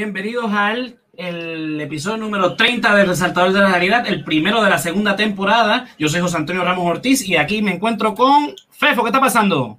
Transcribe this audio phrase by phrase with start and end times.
[0.00, 4.78] Bienvenidos al el episodio número 30 del Resaltador de la Realidad, el primero de la
[4.78, 5.88] segunda temporada.
[5.98, 9.02] Yo soy José Antonio Ramos Ortiz y aquí me encuentro con Fefo.
[9.02, 9.78] ¿Qué está pasando?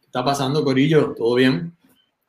[0.00, 1.14] ¿Qué está pasando, Corillo?
[1.16, 1.72] ¿Todo bien?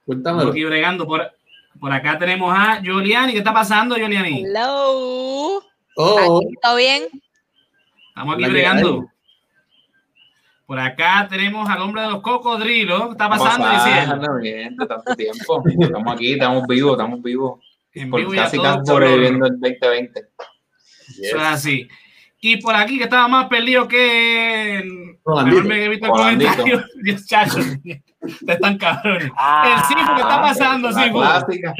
[0.05, 0.51] Cuéntamelo.
[0.51, 1.07] Aquí bregando.
[1.07, 1.31] Por,
[1.79, 3.31] por acá tenemos a Yoliani.
[3.31, 4.43] ¿Qué está pasando, Yoliani?
[4.43, 5.63] Hello.
[5.95, 6.41] Oh.
[6.61, 7.05] ¿Todo bien?
[8.09, 9.09] Estamos aquí bregando.
[10.65, 13.03] Por acá tenemos al hombre de los cocodrilos.
[13.05, 13.65] ¿Qué está pasando?
[13.67, 15.63] Pasando, bien, tanto tiempo.
[15.79, 17.59] Estamos aquí, estamos vivos, estamos vivos.
[17.93, 20.21] En por, vivo casi casi sobreviviendo el 2020.
[21.07, 21.19] Yes.
[21.21, 21.87] Eso es así.
[22.41, 24.83] Y por aquí, que estaba más perdido que.
[25.25, 26.83] Mejor me he visto el comentario.
[27.03, 27.59] Dios, chacho.
[28.45, 29.31] Te están cabrones.
[29.37, 31.73] Ah, el Sifu, ¿qué está pasando, clásica.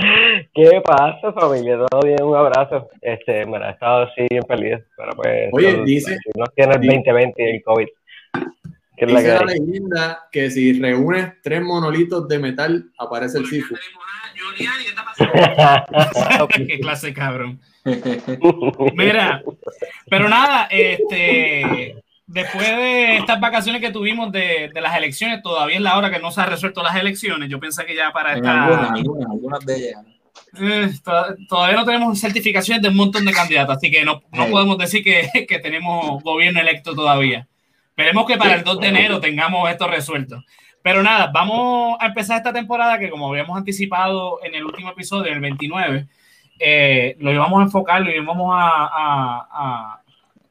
[0.53, 1.77] ¿Qué pasa, familia?
[1.89, 2.21] ¿Todo bien?
[2.23, 2.87] Un abrazo.
[3.01, 5.49] Este, me he estado así bien feliz, pero pues...
[5.53, 7.87] Oye, todo- dice- si No tiene el dice- 2020 y el COVID.
[8.97, 13.37] ¿Qué es la Dice que la leyenda que si reúnes tres monolitos de metal, aparece
[13.39, 13.75] el Sifu.
[16.67, 17.59] ¿qué clase cabrón.
[18.95, 19.41] Mira,
[20.09, 21.95] pero nada, este,
[22.27, 26.19] después de estas vacaciones que tuvimos de, de las elecciones, todavía es la hora que
[26.19, 27.49] no se han resuelto las elecciones.
[27.49, 28.65] Yo pensé que ya para En esta.
[28.65, 30.05] algunas, algunas, algunas de ellas.
[30.59, 34.45] Eh, to- todavía no tenemos certificaciones de un montón de candidatos, así que no, no
[34.45, 34.51] Sí.
[34.51, 37.47] podemos decir que, que tenemos gobierno electo todavía.
[37.95, 40.43] Esperemos que para el 2 de enero tengamos esto resuelto.
[40.81, 45.31] Pero nada, vamos a empezar esta temporada que como habíamos anticipado en el último episodio,
[45.31, 46.07] el 29,
[46.59, 50.01] eh, lo íbamos a enfocar, lo íbamos a, a- a-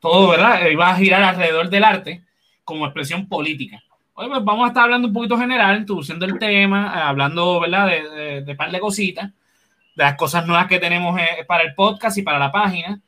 [0.00, 0.66] todo, ¿verdad?
[0.68, 2.22] Iba a girar alrededor del arte
[2.64, 3.82] como expresión política.
[4.14, 7.86] Hoy pues vamos a estar hablando un poquito general, introduciendo el tema, eh, hablando, ¿verdad?
[7.88, 9.26] De, de, de par de cositas,
[9.94, 13.00] de las cosas nuevas que tenemos eh, para el podcast y para la página,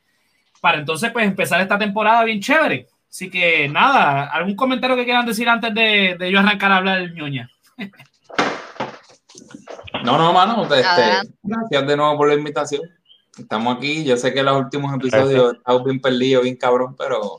[0.60, 2.86] para entonces pues empezar esta temporada bien chévere.
[3.16, 7.10] Así que nada, ¿algún comentario que quieran decir antes de, de yo arrancar a hablar
[7.14, 7.48] ñoña?
[10.04, 10.64] No, no, mano.
[10.64, 10.84] Este,
[11.42, 12.82] gracias de nuevo por la invitación.
[13.38, 14.04] Estamos aquí.
[14.04, 17.38] Yo sé que en los últimos episodios estamos bien perdidos, bien cabrón, pero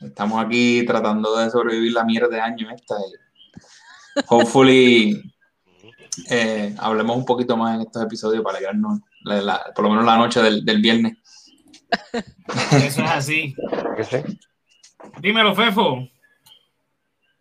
[0.00, 2.94] estamos aquí tratando de sobrevivir la mierda de año esta.
[2.96, 5.34] Y hopefully
[6.30, 10.06] eh, hablemos un poquito más en estos episodios para alegrarnos, la- la- por lo menos
[10.06, 11.18] la noche del, del viernes.
[12.72, 13.54] Eso es así.
[15.20, 16.08] Dímelo, Fefo.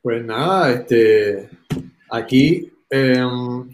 [0.02, 1.50] Pues nada, este,
[2.10, 3.70] aquí em,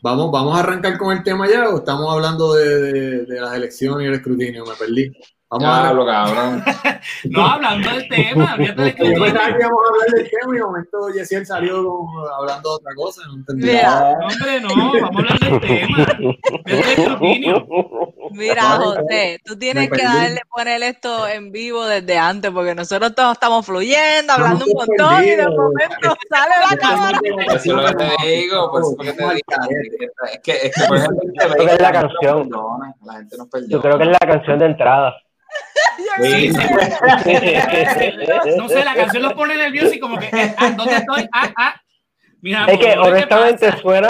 [0.00, 3.54] vamos, vamos a arrancar con el tema ya o estamos hablando de, de- de las
[3.54, 5.12] elecciones y el escrutinio, me perdí.
[5.50, 6.64] Vamos a Diablo, cabrón.
[7.24, 9.52] No, hablando del tema, olvídate del Yo pensaba escrutinio.
[9.52, 11.76] que íbamos a hablar del tema y de momento Yesiel salió
[12.38, 13.66] hablando de otra cosa, no entendí.
[13.66, 14.16] Nada.
[14.18, 16.06] No, hombre, no, vamos a hablar del tema.
[16.64, 17.66] Del escrutinio.
[18.30, 23.32] Mira, José, tú tienes que darle poner esto en vivo desde antes, porque nosotros todos
[23.32, 27.18] estamos fluyendo, hablando un montón, y de momento sale la cámara.
[27.48, 29.34] Eso es lo que te digo, por eso es que te digo.
[30.32, 32.50] Es que, es que por ejemplo, Creo que es la canción.
[33.04, 33.68] La gente nos perdió.
[33.68, 35.14] Yo creo que es la canción de entrada.
[36.20, 36.60] Sí, sí.
[38.56, 41.28] No sé, la canción lo pone nervioso y como que, eh, ah, ¿dónde estoy?
[41.32, 41.74] Ah, ah.
[42.42, 44.08] Mira, Es que amor, ¿qué honestamente suena,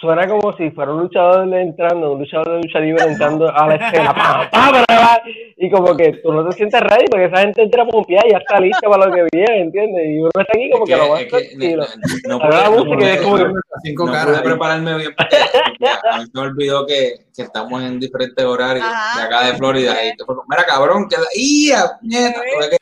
[0.00, 3.74] suena como si fuera un luchador entrando, un luchador de lucha libre entrando a la
[3.76, 4.14] escena.
[5.56, 8.38] Y como que tú no te sientes ready porque esa gente entra pompeada y ya
[8.38, 10.04] está lista para lo que viene, ¿entiendes?
[10.08, 11.84] Y uno está aquí como que, lo va a que- que tranquilo.
[12.26, 13.44] no la música no es como que-
[13.84, 14.26] Cinco no caras.
[14.26, 14.42] pude ahí.
[14.42, 19.20] prepararme bien a mí se me olvidó que, que estamos en diferentes horarios Ajá.
[19.20, 21.92] de acá de Florida y te fue como, mira cabrón, que la ¡Ia!
[22.02, 22.40] ¡Nieta!
[22.40, 22.76] Tuve que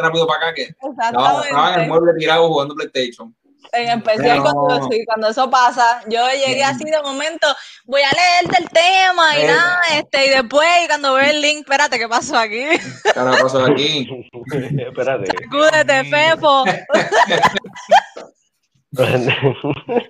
[0.00, 3.34] rápido para acá que estaba, estaba en el mueble tirado jugando PlayStation.
[3.72, 7.46] En especial Pero- cuando, sí, cuando eso pasa, yo llegué así de momento,
[7.84, 11.58] voy a leerte el tema y nada, este, y después y cuando veo el link,
[11.60, 12.64] espérate, ¿qué pasó aquí?
[13.04, 14.08] ¿Qué pasó aquí?
[14.78, 15.26] Espérate.
[15.44, 16.64] Sacúdete, Fefo.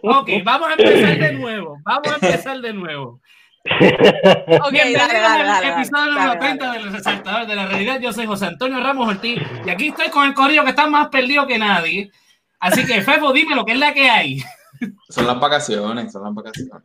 [0.03, 1.77] Ok, vamos a empezar de nuevo.
[1.85, 3.21] Vamos a empezar de nuevo.
[3.63, 6.79] Ok, Bienvenidos al episodio número dale, 30 dale.
[6.79, 8.01] del Resaltador de la Realidad.
[8.01, 11.09] Yo soy José Antonio Ramos Ortiz y aquí estoy con el corillo que está más
[11.09, 12.11] perdido que nadie.
[12.61, 14.43] Así que, Fefo, dime lo que es la que hay.
[15.09, 16.85] Son las vacaciones, son las vacaciones.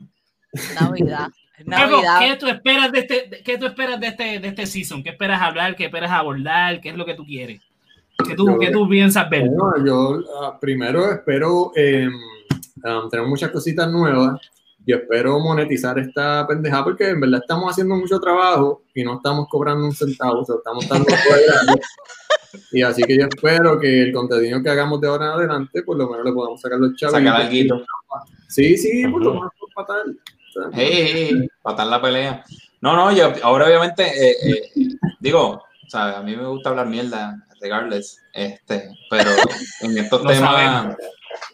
[0.80, 1.30] Navidad.
[1.66, 2.19] Navidad.
[2.19, 5.04] ¿qué tú esperas de este, de- qué tú esperas de este, de este season?
[5.04, 5.75] ¿Qué esperas hablar?
[5.75, 6.81] ¿Qué esperas abordar?
[6.81, 7.62] ¿Qué es lo que tú quieres?
[8.25, 9.48] ¿Qué tú, Yo- qué tú piensas ver?
[9.50, 14.39] Bueno, yo ah, primero espero eh, um, tener muchas cositas nuevas.
[14.85, 19.47] Yo espero monetizar esta pendejada porque en verdad estamos haciendo mucho trabajo y no estamos
[19.49, 21.07] cobrando un centavo, o sea, estamos dando.
[22.71, 25.97] Y así que yo espero que el contenido que hagamos de ahora en adelante, por
[25.97, 27.15] lo menos le podamos sacar los chavos.
[27.15, 27.83] Sacar algo.
[28.47, 30.17] Sí, sí, por lo menos por fatal.
[30.73, 32.43] Hey, hey, hey, patar la pelea.
[32.81, 34.71] No, no, yo ahora obviamente, eh, eh,
[35.19, 39.31] digo, o sea, a mí me gusta hablar mierda, regardless, este, pero
[39.81, 40.95] en estos temas, sabemos.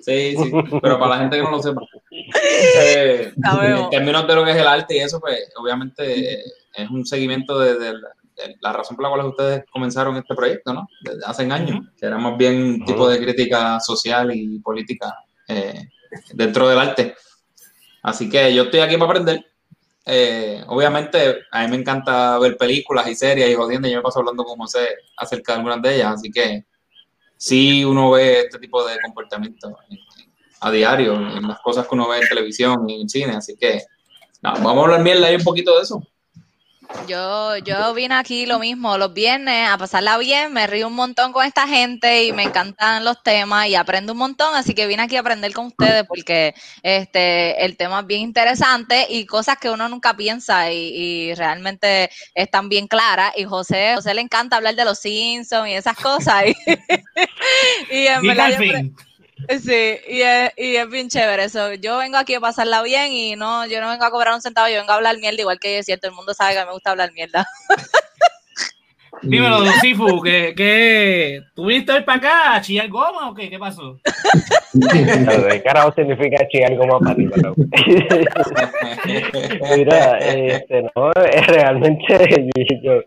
[0.02, 0.52] Sí, sí,
[0.82, 1.82] pero para la gente que no lo sepa,
[2.12, 6.44] eh, en términos de lo que es el arte y eso, pues obviamente
[6.74, 10.36] es un seguimiento de, de la, de la razón por la cual ustedes comenzaron este
[10.36, 10.88] proyecto, ¿no?
[11.02, 15.16] Desde hace años, que era más bien un tipo de crítica social y política
[15.48, 15.90] eh,
[16.34, 17.16] dentro del arte.
[18.04, 19.46] Así que yo estoy aquí para aprender.
[20.06, 24.04] Eh, obviamente, a mí me encanta ver películas y series y jodiendo, y yo me
[24.04, 26.66] paso hablando con José acerca de algunas de ellas, así que
[27.42, 31.96] sí uno ve este tipo de comportamiento en- en- a diario, en las cosas que
[31.96, 33.82] uno ve en televisión y en cine, así que
[34.44, 36.04] nada, vamos a hablar mierda ahí un poquito de eso.
[37.08, 41.32] Yo, yo vine aquí lo mismo los viernes a pasarla bien, me río un montón
[41.32, 45.04] con esta gente y me encantan los temas y aprendo un montón, así que vine
[45.04, 46.54] aquí a aprender con ustedes porque
[46.84, 52.68] este el tema es bien interesante y cosas que uno nunca piensa y, realmente están
[52.70, 56.44] bien claras y José, José le encanta hablar de los Simpsons y esas cosas
[57.92, 58.96] y en Diga verdad fin.
[59.50, 61.74] Sí, y es, y es bien chévere eso.
[61.74, 64.68] Yo vengo aquí a pasarla bien y no, yo no vengo a cobrar un centavo,
[64.68, 66.92] yo vengo a hablar mierda, igual que yo, cierto, el mundo sabe que me gusta
[66.92, 67.46] hablar mierda.
[69.24, 73.52] Dímelo, don Sifu, ¿qué, qué, ¿tú viniste hoy para acá a chillar goma o qué?
[73.52, 74.00] ¿Qué pasó?
[74.92, 77.54] ¿Qué carajo significa chillar como para ti, pero?
[79.76, 82.50] Mira, este, no, realmente
[82.82, 83.04] yo,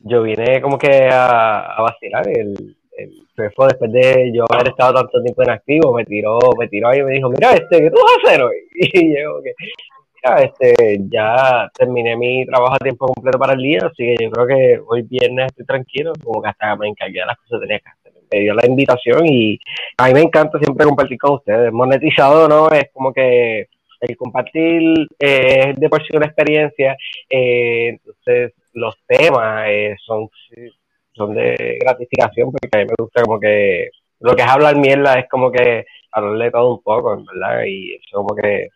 [0.00, 2.28] yo vine como que a, a vacilar.
[2.28, 2.76] El
[3.34, 7.00] Fefo, después de yo haber estado tanto tiempo en activo, me tiró, me tiró ahí
[7.00, 8.56] y me dijo, mira, este, ¿qué tú vas a hacer hoy?
[8.74, 9.52] Y yo, que,
[10.22, 14.30] mira, este, ya terminé mi trabajo a tiempo completo para el día, así que yo
[14.30, 17.80] creo que hoy viernes estoy tranquilo, como que hasta me encargué las cosas que tenía
[17.80, 18.12] que hacer.
[18.32, 19.58] Me dio la invitación y
[19.98, 21.72] a mí me encanta siempre compartir con ustedes.
[21.72, 22.68] Monetizado, ¿no?
[22.70, 23.68] Es como que
[24.08, 26.96] el compartir eh, es de por sí una experiencia,
[27.28, 30.28] eh, entonces los temas eh, son,
[31.14, 33.90] son de gratificación porque a mí me gusta como que
[34.20, 37.94] lo que es hablar mierda es como que hablarle todo un poco, en verdad, y
[37.94, 38.68] eso como que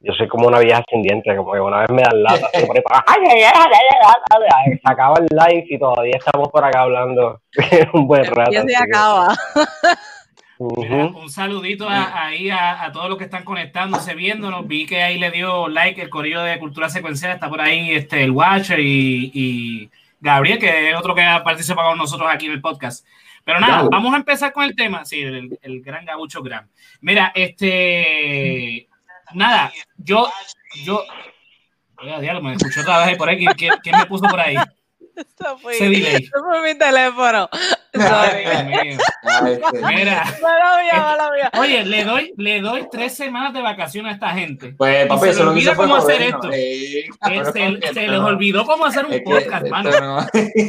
[0.00, 2.64] yo soy como una vieja sin dientes, como que una vez me dan lata, ahí
[2.82, 4.48] para- ¡Ay, ay, ay, ay, ay, ay!
[4.72, 4.78] ay!
[4.78, 7.40] se acaba el live y todavía estamos por acá hablando
[7.94, 8.52] un buen rato.
[8.52, 9.34] Y se acaba.
[10.58, 11.18] Mira, Ujú.
[11.18, 14.66] un saludito a- ahí a, a todos los que están conectándose, viéndonos.
[14.68, 17.32] Vi que ahí le dio like el corillo de Cultura Secuencial.
[17.32, 19.90] Está por ahí este, el Watcher y, y
[20.24, 23.06] Gabriel, que es otro que ha participado con nosotros aquí en el podcast.
[23.44, 23.90] Pero nada, Gabo.
[23.90, 25.04] vamos a empezar con el tema.
[25.04, 26.70] Sí, el, el gran Gabucho Gran.
[27.02, 28.88] Mira, este.
[29.34, 30.30] Nada, yo.
[30.84, 31.04] yo
[31.98, 33.36] Oiga, diablo, me escuchó otra vez por ahí.
[33.36, 34.56] ¿Quién, quién- quién me puso por ahí?
[35.44, 37.48] Eso fue, eso fue mi teléfono.
[37.92, 38.44] Sorry.
[38.44, 40.24] Ah, este, Mira.
[40.42, 41.50] Mala mía, mala mía.
[41.58, 44.74] Oye, le doy, le doy tres semanas de vacaciones a esta gente.
[44.76, 46.50] Pues, Y papi, se eso le lo que olvida cómo hacer esto.
[47.20, 49.90] Cabrón, se, les no- olvidó cómo hacer un es que podcast, mano.
[50.00, 50.22] no- O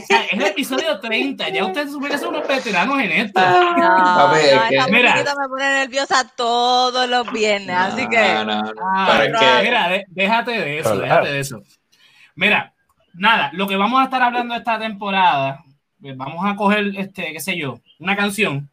[0.07, 1.49] sea, es el episodio 30.
[1.49, 3.39] Ya ustedes supieron que son unos veteranos en esto.
[3.41, 3.75] No,
[4.17, 5.15] Papi, es no, que- Mira.
[5.15, 8.71] me pone nerviosa todos los viernes, así que No, no, no.
[8.95, 11.61] Ah, Pero es que- Mira, déjate de eso, déjate de eso.
[12.35, 12.73] Mira,
[13.15, 15.63] nada, lo que vamos a estar hablando esta temporada,
[15.99, 18.69] pues vamos a coger, este, qué sé yo, una canción,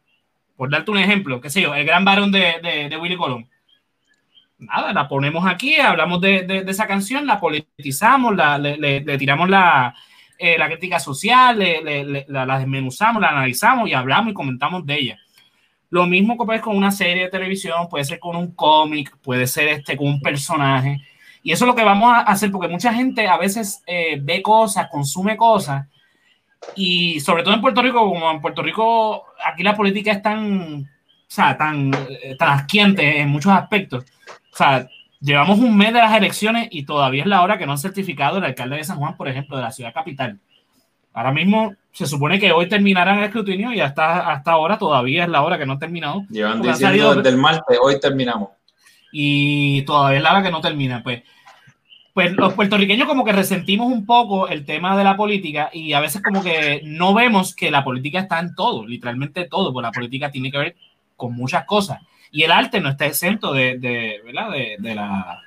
[0.55, 3.47] por darte un ejemplo, qué sé yo, El Gran Varón de, de, de Willy Colón.
[4.59, 9.93] Nada, la ponemos aquí, hablamos de, de- esa canción, la politizamos, la, le, tiramos la,
[10.37, 11.59] eh, la crítica social,
[12.27, 15.19] la desmenuzamos, la analizamos y hablamos y comentamos de ella.
[15.89, 19.15] Lo mismo que puede ser con una serie de televisión, puede ser con un cómic,
[19.21, 21.01] puede ser este, con un personaje.
[21.43, 24.41] Y eso es lo que vamos a hacer, porque mucha gente a veces eh, ve
[24.41, 25.85] cosas, consume cosas,
[26.75, 30.81] y sobre todo en Puerto Rico, como en Puerto Rico, aquí la política es tan,
[30.83, 30.85] o
[31.27, 34.05] sea, tan, eh, tan asquiente en muchos aspectos.
[34.53, 34.87] O sea,
[35.19, 38.37] llevamos un mes de las elecciones y todavía es la hora que no han certificado
[38.37, 40.39] el alcalde de San Juan, por ejemplo, de la ciudad capital.
[41.11, 45.29] Ahora mismo se supone que hoy terminarán el escrutinio y hasta, hasta ahora todavía es
[45.29, 48.49] la hora que no han terminado Llevan diciendo salido- desde el martes, hoy terminamos.
[49.13, 51.01] Y todavía es la que no termina.
[51.03, 51.23] Pues,
[52.13, 55.99] pues los puertorriqueños como que resentimos un poco el tema de la política y a
[55.99, 59.91] veces como que no vemos que la política está en todo, literalmente todo, porque la
[59.91, 60.75] política tiene que ver
[61.15, 61.99] con muchas cosas.
[62.31, 64.51] Y el arte no está exento de, de, ¿verdad?
[64.51, 65.41] de, de la,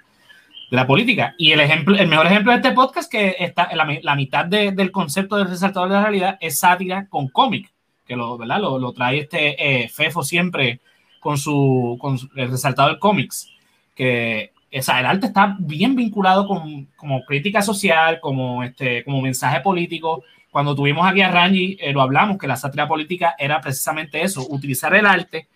[0.71, 1.35] la política.
[1.39, 4.71] Y el, ejemplo, el mejor ejemplo de este podcast que está la, la mitad de,
[4.73, 7.73] del concepto del resaltador de la realidad es sátira con cómic,
[8.07, 8.61] que lo, ¿verdad?
[8.61, 10.81] lo, lo trae este eh, Fefo siempre
[11.21, 13.49] con su, con su- el resaltador cómics,
[13.97, 19.23] que o sea, el arte está bien vinculado con como crítica social, como, este, como
[19.23, 20.23] mensaje político.
[20.51, 24.47] Cuando tuvimos aquí a Rangi, eh, lo hablamos, que la sátira política era precisamente eso,
[24.51, 25.49] utilizar el arte,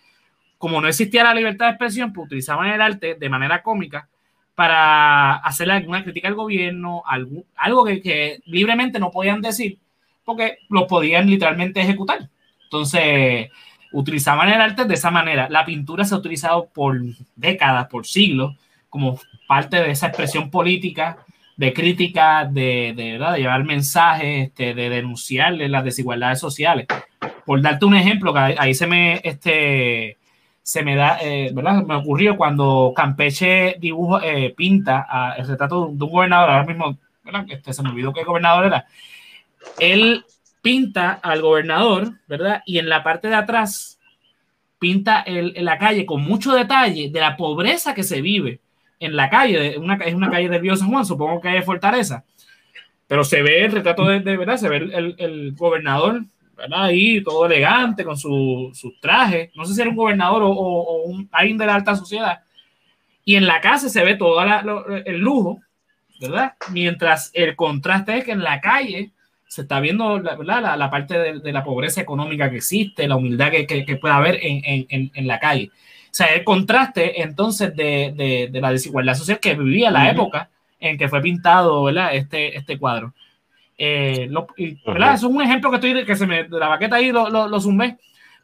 [0.57, 4.07] como no existía la libertad de expresión, pues utilizaban el arte de manera cómica
[4.55, 9.77] para hacerle alguna crítica al gobierno, algún- algo que, que libremente no podían decir,
[10.25, 12.29] porque lo podían literalmente ejecutar.
[12.63, 13.49] Entonces,
[13.93, 15.47] utilizaban el arte de esa manera.
[15.49, 16.99] La pintura se ha utilizado por
[17.35, 18.55] décadas, por siglos,
[18.89, 21.17] como parte de esa expresión política,
[21.57, 26.87] de crítica, de, de, de llevar mensajes, este, de denunciar las desigualdades sociales.
[27.45, 30.17] Por darte un ejemplo, que ahí, se me, este,
[30.63, 31.83] se me da, eh, ¿verdad?
[31.83, 36.97] Me ocurrió cuando Campeche dibujo, eh, pinta a- el retrato de un gobernador, ahora mismo,
[37.23, 37.45] ¿verdad?
[37.49, 38.85] Este, se me olvidó qué gobernador era.
[39.79, 40.23] Él
[40.61, 42.61] pinta al gobernador, ¿verdad?
[42.65, 43.99] Y en la parte de atrás
[44.79, 48.59] pinta el, en la calle con mucho detalle de la pobreza que se vive
[48.99, 52.23] en la calle, una, es una calle del Río San Juan, supongo que es Fortaleza,
[53.07, 56.23] pero se ve el retrato de, de verdad, se ve el, el- gobernador,
[56.55, 56.83] ¿verdad?
[56.85, 60.83] Ahí todo elegante con su, sus trajes, no sé si era un gobernador o, o-
[60.83, 62.41] o un, alguien de la alta sociedad,
[63.25, 64.39] y en la casa se ve todo
[65.05, 65.59] el lujo,
[66.19, 66.53] ¿verdad?
[66.71, 69.11] Mientras el contraste es que en la calle
[69.51, 73.17] se está viendo la, la, la parte de, de la pobreza económica que existe, la
[73.17, 75.69] humildad que, que, que puede haber en, en, en, en la calle.
[76.05, 80.49] O sea, el contraste entonces de, de, de la desigualdad social que vivía la época
[80.79, 82.15] en que fue pintado ¿verdad?
[82.15, 83.13] Este, este cuadro.
[83.77, 85.07] Eh, lo- y, ¿verdad?
[85.09, 85.15] Ujú.
[85.17, 87.49] Eso es un ejemplo que estoy que se me de la baqueta ahí lo, lo,
[87.49, 87.97] lo zumbé,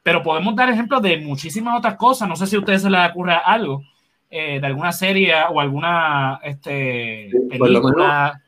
[0.04, 2.28] pero podemos dar ejemplos de muchísimas otras cosas.
[2.28, 3.82] No sé si a ustedes se les ocurre algo
[4.30, 8.42] eh, de alguna serie o alguna este, Sí, película.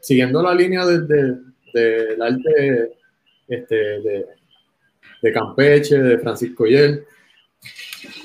[0.00, 1.36] Siguiendo la línea del de,
[1.72, 2.92] del arte
[3.48, 4.26] este, de,
[5.22, 7.04] de Campeche, de Francisco Yel,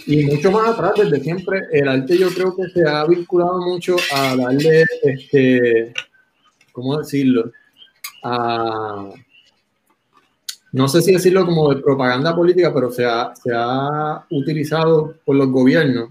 [0.08, 3.96] y mucho más atrás, desde siempre, el arte yo creo que se ha vinculado mucho
[4.14, 5.94] a darle, este,
[6.72, 7.52] ¿cómo decirlo?
[8.24, 9.10] A,
[10.72, 15.36] no sé si decirlo como de propaganda política, pero se ha, se ha utilizado por
[15.36, 16.10] los gobiernos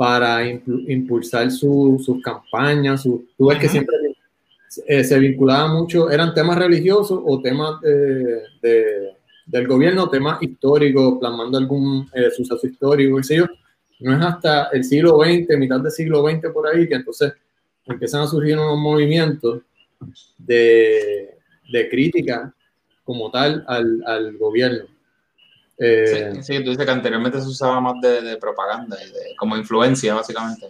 [0.00, 3.02] para impu- impulsar su- sus campañas.
[3.02, 3.94] Su, tú ves que siempre
[4.86, 9.10] eh, se vinculaba mucho, eran temas religiosos o temas de- de-
[9.44, 13.46] del gobierno, temas históricos, plasmando algún eh, suceso histórico, qué sé yo.
[13.98, 17.34] No es hasta el siglo XX, mitad del siglo XX por ahí, que entonces
[17.84, 19.60] empiezan a surgir unos movimientos
[20.38, 21.34] de,
[21.70, 22.54] de crítica
[23.04, 24.84] como tal al, al gobierno.
[25.82, 29.34] Eh, Sí, sí, tú dices que anteriormente se usaba más de, de propaganda y de,
[29.36, 30.66] como influencia, básicamente.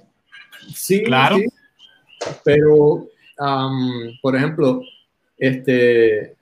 [0.75, 1.37] Sí, Claro.
[1.37, 1.47] sí.
[2.45, 3.07] Pero,
[4.23, 4.83] por ejemplo,
[5.38, 6.37] este,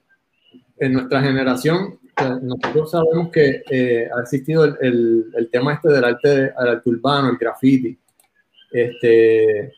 [0.77, 1.97] en nuestra generación,
[2.41, 6.89] nosotros sabemos que eh, ha existido el, el- el tema este del arte, del arte
[6.89, 7.97] urbano, el graffiti.
[8.71, 9.73] Este,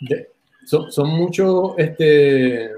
[0.00, 0.30] de-
[0.64, 2.70] son, son muchos, este,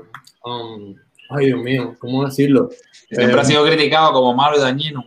[1.31, 2.69] ay Dios mío, ¿cómo decirlo?
[3.09, 5.05] Siempre Eh, ha sido criticado como malo y dañino.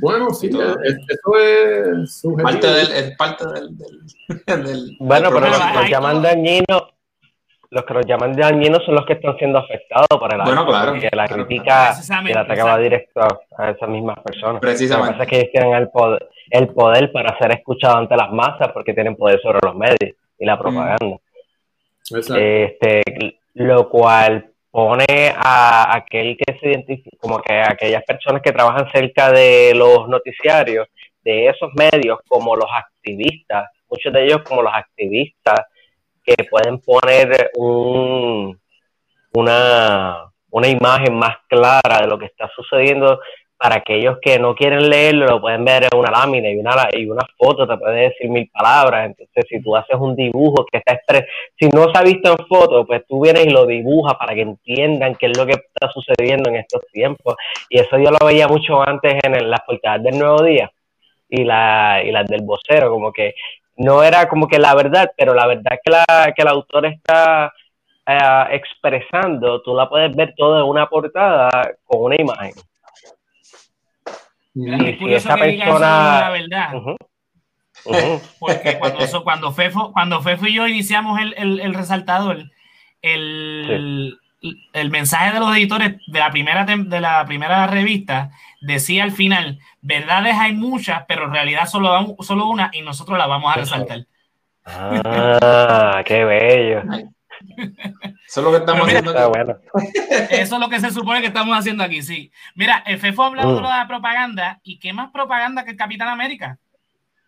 [0.00, 2.48] Bueno, sí, es- eso es subjetivo.
[2.48, 4.04] Parte del, es parte del, del,
[4.64, 6.82] del- Bueno, del pero los que nos llaman dañinos,
[7.70, 10.92] los que nos llaman dañinos son los que están siendo afectados por el Bueno, claro,
[10.92, 13.20] porque la claro, crítica Precisamente, y el ataque va directo
[13.58, 14.54] a esas mismas personas.
[14.54, 15.12] Lo que Precisamente.
[15.12, 18.70] pasa es que ellos tienen el poder, el poder para ser escuchados ante las masas
[18.72, 21.16] porque tienen poder sobre los medios y la propaganda.
[22.10, 22.36] Exacto.
[22.36, 23.02] Este,
[23.54, 28.88] lo cual pone a aquel que se identifica, como que a aquellas personas que trabajan
[28.92, 30.86] cerca de los noticiarios,
[31.24, 35.66] de esos medios, como los activistas, muchos de ellos como los activistas
[36.24, 38.56] que pueden poner un,
[39.32, 43.18] una, una imagen más clara de lo que está sucediendo
[43.58, 47.06] para aquellos que no quieren leerlo, lo pueden ver en una lámina y una, y
[47.06, 49.06] una foto te puede decir mil palabras.
[49.06, 51.26] Entonces, si tú haces un dibujo que está expre
[51.58, 54.42] si no se ha visto en foto, pues tú vienes y lo dibujas para que
[54.42, 57.34] entiendan qué es lo que está sucediendo en estos tiempos.
[57.68, 60.70] Y eso yo lo veía mucho antes en el- las portadas del Nuevo Día
[61.28, 63.34] y, la, y las del vocero, como que
[63.76, 67.52] no era como que la verdad, pero la verdad que, la, que el autor está
[68.06, 71.48] eh, expresando, tú la puedes ver toda en una portada
[71.84, 72.52] con una imagen.
[74.54, 76.72] Es si curioso esa que diga eso de persona- la verdad.
[78.40, 82.50] Porque cuando, eso- cuando, Fefo, cuando Fefo y yo iniciamos el, el, el resaltador,
[83.02, 84.18] el,
[84.72, 89.60] el mensaje de los editores de la primera, de la primera revista decía al final,
[89.80, 94.06] verdades hay muchas, pero en realidad solo, solo una y nosotros la vamos a resaltar.
[94.64, 96.82] Ah, qué bello.
[98.26, 99.12] Eso es lo que estamos haciendo.
[100.30, 102.30] Eso es lo que se supone que estamos haciendo aquí, sí.
[102.54, 106.08] Mira, el FEFO ha hablado de la propaganda y qué más propaganda que el Capitán
[106.08, 106.58] América.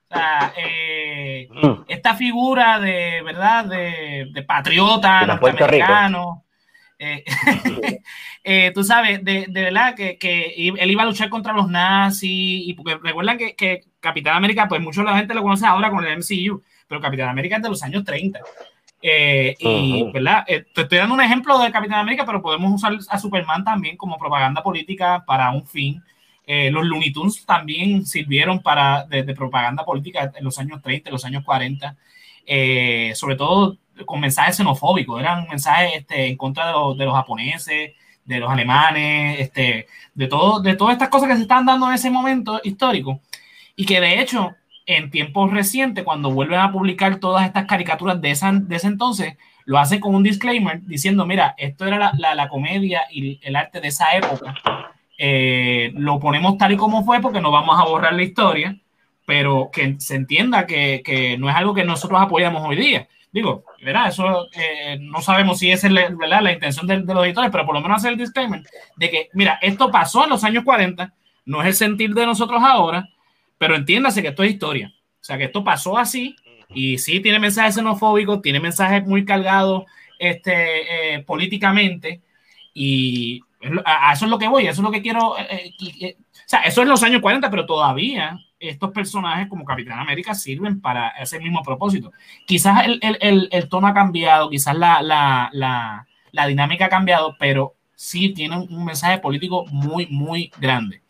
[0.08, 1.84] O sea, eh, mm.
[1.86, 3.64] esta figura de, ¿verdad?
[3.64, 6.44] De, de patriota norteamericano.
[6.98, 7.24] Eh,
[8.44, 12.68] eh, tú sabes, de, de verdad que, que, él iba a luchar contra los nazis,
[12.68, 16.04] y porque recuerdan que, que, Capitán América, pues mucha la gente lo conoce ahora con
[16.04, 18.40] el MCU, pero Capitán América es de los años 30.
[19.02, 20.44] Eh, y, ¿verdad?
[20.46, 24.18] te estoy dando un ejemplo de Capitán América, pero podemos usar a Superman también como
[24.18, 26.02] propaganda política para un fin.
[26.46, 31.24] los Looney Tunes también sirvieron para, de, propaganda política en los años 30, en los
[31.24, 31.96] años 40.
[33.14, 37.92] sobre todo con mensajes xenofóbicos, eran mensajes este, en contra de los, de los, japoneses,
[38.24, 41.94] de los alemanes, este, de, todo, de todas estas cosas que se están dando en
[41.94, 43.20] ese momento histórico.
[43.76, 44.54] Y que de hecho,
[44.86, 49.36] en tiempos recientes, cuando vuelven a publicar todas estas caricaturas de, esa, de ese entonces,
[49.64, 53.56] lo hacen con un disclaimer diciendo, mira, esto era la, la, la comedia y el
[53.56, 54.54] arte de esa época.
[55.18, 58.76] Eh, lo ponemos tal y como fue porque no vamos a borrar la historia,
[59.26, 63.06] pero que se entienda que, que no es algo que nosotros apoyamos hoy día.
[63.32, 64.08] Digo, ¿verdad?
[64.08, 66.42] Eso eh, no sabemos si esa es ¿verdad?
[66.42, 68.62] la intención de, los editores, pero por lo menos hacer el disclaimer
[68.96, 71.12] de que, mira, esto pasó en los años 40,
[71.44, 73.08] no es el sentir de nosotros ahora,
[73.60, 74.90] pero entiéndase que esto es historia.
[74.96, 76.34] O sea, que esto pasó así
[76.70, 79.84] y sí tiene mensajes xenofóbicos, tiene mensajes muy cargados
[80.18, 82.22] este, eh, políticamente
[82.72, 83.42] y
[83.84, 85.34] a, eso es lo que voy, eso es lo que quiero.
[85.38, 90.34] Eh, o sea, eso es los años 40, pero todavía estos personajes como Capitán América
[90.34, 92.12] sirven para ese mismo propósito.
[92.46, 97.36] Quizás el, el, el, tono ha cambiado, quizás la, la, la, la, dinámica ha cambiado,
[97.38, 101.02] pero sí tienen un mensaje político muy, muy grande.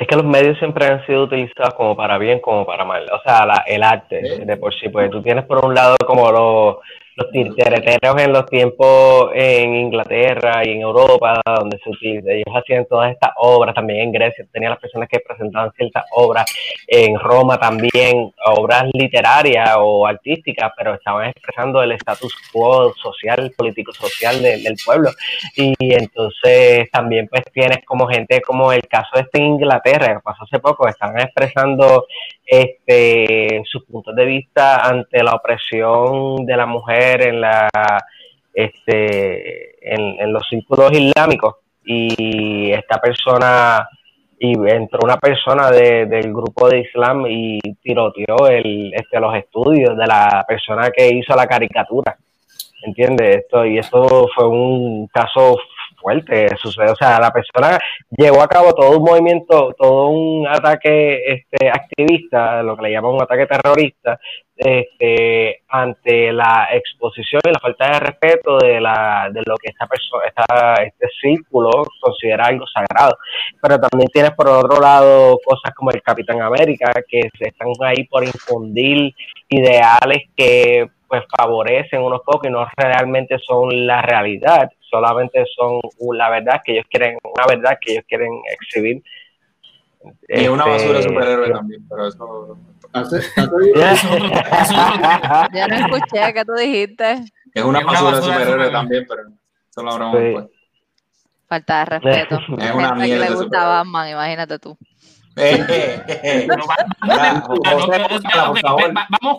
[0.00, 3.04] Es que los medios siempre han sido utilizados como para bien, como para mal.
[3.12, 6.76] O sea, el arte de por sí, porque tú tienes por un lado como los
[7.20, 13.30] los en los tiempos en Inglaterra y en Europa, donde se ellos hacían todas estas
[13.36, 16.44] obras, también en Grecia, tenían las personas que presentaban ciertas obras,
[16.86, 24.42] en Roma también, obras literarias o artísticas, pero estaban expresando el status quo social, político-social
[24.42, 25.10] del pueblo.
[25.56, 30.58] Y entonces también pues tienes como gente como el caso este Inglaterra, que pasó hace
[30.58, 32.06] poco, están expresando
[32.50, 37.68] este, sus puntos de vista ante la opresión de la mujer en, la,
[38.54, 43.88] este, en, los círculos islámicos y esta persona
[44.42, 50.06] y entró una persona del grupo de Islam y tiroteó el, este, los estudios de
[50.06, 52.16] la persona que hizo la caricatura.
[52.82, 53.36] ¿Entiendes?
[53.44, 55.58] Esto, y esto fue un caso
[56.00, 56.90] fuerte sucede.
[56.90, 57.78] O sea, la persona
[58.10, 63.14] llevó a cabo todo un movimiento, todo un ataque este, activista, lo que le llaman
[63.14, 64.18] un ataque terrorista,
[64.56, 69.86] este, ante la exposición y la falta de respeto de, la, de lo que esta
[69.86, 73.16] persona, este círculo considera algo sagrado.
[73.60, 78.24] Pero también tienes por otro lado cosas como el Capitán América, que están ahí por
[78.24, 79.14] infundir
[79.48, 85.80] ideales que pues favorecen unos pocos y no realmente son la realidad solamente son
[86.16, 89.02] la verdad que ellos quieren, una verdad que ellos quieren exhibir.
[90.28, 92.58] Y una basura de superhéroe también, pero eso...
[95.52, 97.24] Ya no escuché que tú dijiste.
[97.54, 99.22] Es una, basura, de superhéroe también, pero
[99.70, 100.46] eso lo hablamos después.
[101.48, 102.38] Falta de respeto.
[102.58, 103.24] Es una mierda.
[103.24, 104.78] que le gusta Batman, imagínate tú.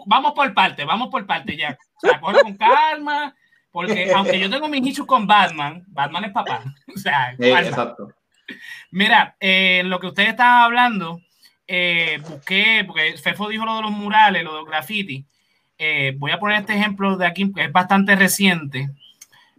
[0.06, 1.78] Vamos por parte, vamos por parte ya.
[1.96, 3.36] O sea, con calma,
[3.72, 6.64] porque aunque yo tengo mis issues con Batman, Batman es papá.
[6.96, 8.14] O sea, exacto.
[8.92, 11.22] Mira, eh, lo que ustedes estaban hablando,
[11.68, 15.26] eh, busqué, porque Fefo dijo lo de los murales, lo de los graffiti.
[15.78, 18.90] Eh, voy a poner este ejemplo de aquí, que es bastante reciente.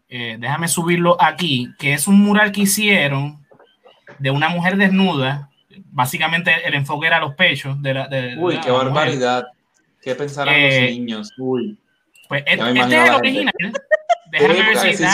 [0.09, 3.46] déjame subirlo aquí, que es un mural que hicieron
[4.18, 5.48] de una mujer desnuda.
[5.87, 7.81] Básicamente el enfoque era los pechos.
[7.81, 9.46] De la, de, Uy, qué barbaridad.
[10.03, 11.31] ¿Qué pensarán los niños?
[11.38, 11.79] Uy.
[12.29, 13.53] Pues este, es el original.
[14.33, 15.05] Déjame ver si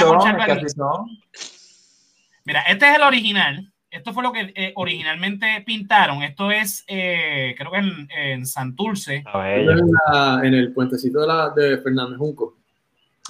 [2.45, 3.73] Mira, este es el original.
[3.91, 6.23] Esto fue lo que eh, originalmente pintaron.
[6.23, 9.25] Esto es, eh, creo que en, en Santurce.
[9.35, 12.59] En, en, el puentecito de, la, de Fernández Junco.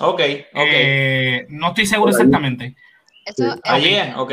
[0.01, 0.20] Ok, ok.
[0.55, 2.77] Eh, no estoy seguro exactamente.
[3.64, 4.33] Allí es, ok.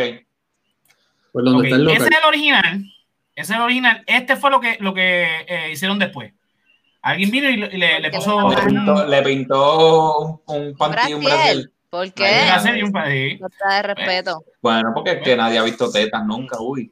[1.32, 2.86] Pues donde está el Ese es el original.
[3.34, 4.04] Ese es el original.
[4.08, 6.34] Este fue lo que, lo que hicieron después.
[7.06, 8.50] Alguien vino y le, le, puso.
[9.08, 11.24] Le pintó, un, un panty un
[11.92, 12.50] ¿Por Hay que qué?
[12.50, 13.40] hacer y un país.
[13.40, 14.44] Falta de respeto.
[14.60, 16.92] Bueno, porque es que nadie ha visto tetas nunca, uy.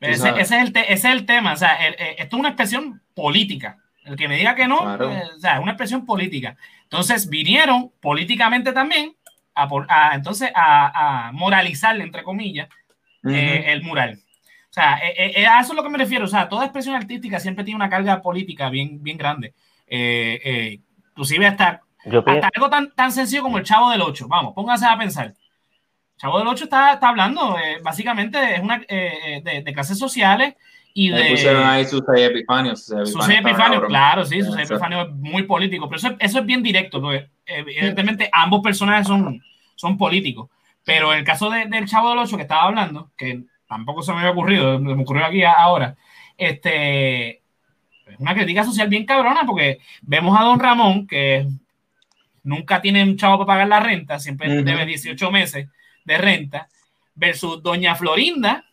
[0.00, 0.42] Ese, sabes.
[0.42, 1.54] ese es el te- ese es el tema.
[1.54, 3.78] O sea, el- el- esto es una expresión política.
[4.04, 5.10] El que me diga que no, Claro.
[5.10, 6.56] eh, o sea, es una expresión política.
[6.82, 9.16] Entonces vinieron políticamente también
[9.54, 12.68] a, por- a- entonces a, a moralizarle, entre comillas,
[13.26, 14.18] eh, el mural.
[14.72, 16.24] O sea, eh, eh, a eso es lo que me refiero.
[16.24, 19.52] O sea, toda expresión artística siempre tiene una carga política bien, bien grande.
[19.86, 20.80] Eh, eh,
[21.10, 24.28] inclusive hasta, Yo hasta algo tan, tan sencillo como el Chavo del Ocho.
[24.28, 25.34] Vamos, pónganse a pensar.
[26.16, 29.98] Chavo del Ocho está, está hablando, eh, básicamente es una eh, eh, de, de clases
[29.98, 30.54] sociales
[30.94, 32.84] y Le pusieron de ahí sus seis epifanios.
[32.86, 34.74] Sus sus epifanios, claro, sí, sus Eso.
[34.74, 39.06] epifanios es muy político, pero eso, eso es bien directo, porque eh, evidentemente ambos personajes
[39.06, 39.42] son,
[39.74, 40.48] son políticos,
[40.82, 44.12] pero en el caso de- del Chavo del Ocho que estaba hablando, que tampoco se
[44.12, 45.96] me había ocurrido, me ocurrió aquí ahora,
[46.36, 47.30] este,
[48.06, 51.46] es una crítica social bien cabrona, porque vemos a don Ramón, que
[52.42, 55.68] nunca tiene un chavo para pagar la renta, siempre debe 18 meses
[56.04, 56.68] de renta,
[57.14, 58.64] versus doña Florinda,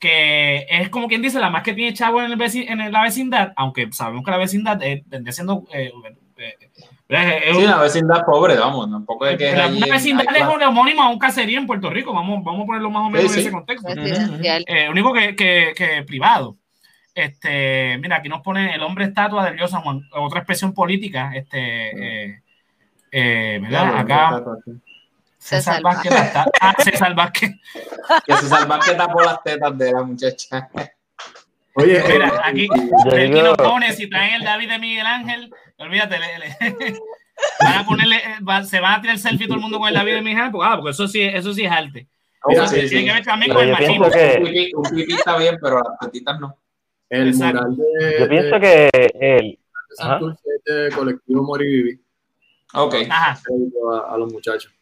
[0.00, 3.02] que es como quien dice la más que tiene chavo en, el veci- en la
[3.02, 5.92] vecindad, aunque sabemos que la vecindad eh, vendría siendo eh,
[6.38, 6.54] eh,
[7.08, 9.50] es Sí, un- la vecindad pobre, vamos, tampoco es que.
[9.52, 12.62] una en- vecindad hay es un homónimo a un caserío en Puerto Rico, vamos, vamos
[12.64, 13.88] a ponerlo más o menos Sí, en ese contexto.
[13.94, 14.64] Residencial.
[14.66, 16.56] Eh, único que, que, que privado.
[17.14, 21.32] Este, mira, aquí nos pone el hombre estatua del dios San Juan, otra expresión política,
[21.34, 22.42] este, eh,
[23.10, 23.98] eh, ¿verdad?
[23.98, 24.42] Acá.
[25.38, 26.12] César César Vázquez,
[26.60, 27.52] ah, César Vázquez.
[28.26, 30.68] Que se salva que tapó las tetas de la muchacha.
[31.78, 32.68] Oye, Mira, eh, aquí,
[33.12, 36.56] Aquí nos pone, si traen el David de Miguel Ángel, olvídate, le- le-
[37.60, 39.94] van a ponerle, eh, va- se van a tirar selfie todo el mundo con el
[39.94, 42.08] David de Miguel Ángel, ah, porque eso sí, eso sí es arte.
[42.46, 43.04] Mira, Eso sí, tiene sí.
[43.06, 44.10] que ver también Pero con el machismo.
[44.10, 46.56] que- Un pipí, está bien, pero las tetitas no.
[47.10, 47.62] el Exacto.
[47.68, 49.58] mural de, yo pienso de- que el,
[50.64, 52.00] de colectivo Vivir.
[52.74, 52.94] Ok.
[53.10, 53.40] Ajá.
[53.92, 54.72] A, a los muchachos.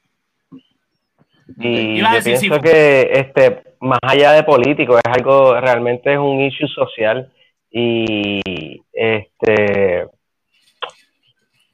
[1.59, 5.59] Y Iba a yo decir, pienso sí, que este, más allá de político, es algo,
[5.61, 7.31] realmente es un issue social
[7.71, 8.41] y
[8.93, 10.07] este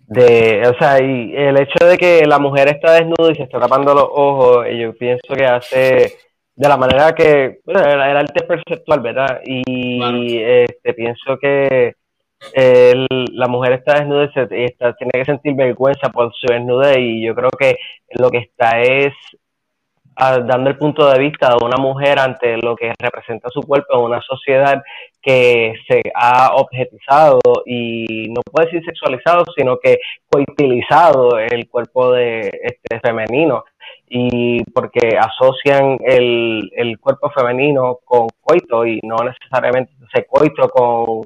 [0.06, 3.58] de, o sea, y el hecho de que la mujer está desnuda y se está
[3.58, 6.12] tapando los ojos, eh, yo pienso que hace
[6.54, 9.40] de la manera que bueno, el, el arte es perceptual, ¿verdad?
[9.44, 10.18] Y Claro.
[10.22, 11.94] este, pienso que
[12.52, 16.46] el- la mujer está desnuda y, se- y está, tiene que sentir vergüenza por su
[16.52, 17.76] desnudez y yo creo que
[18.18, 19.14] lo que está es
[20.16, 24.00] dando el punto de vista de una mujer ante lo que representa su cuerpo en
[24.04, 24.82] una sociedad
[25.20, 29.98] que se ha objetizado y no puede decir sexualizado, sino que
[30.28, 33.64] coitilizado el cuerpo de este femenino
[34.08, 41.22] y porque asocian el, el cuerpo femenino con coito y no necesariamente ese coito con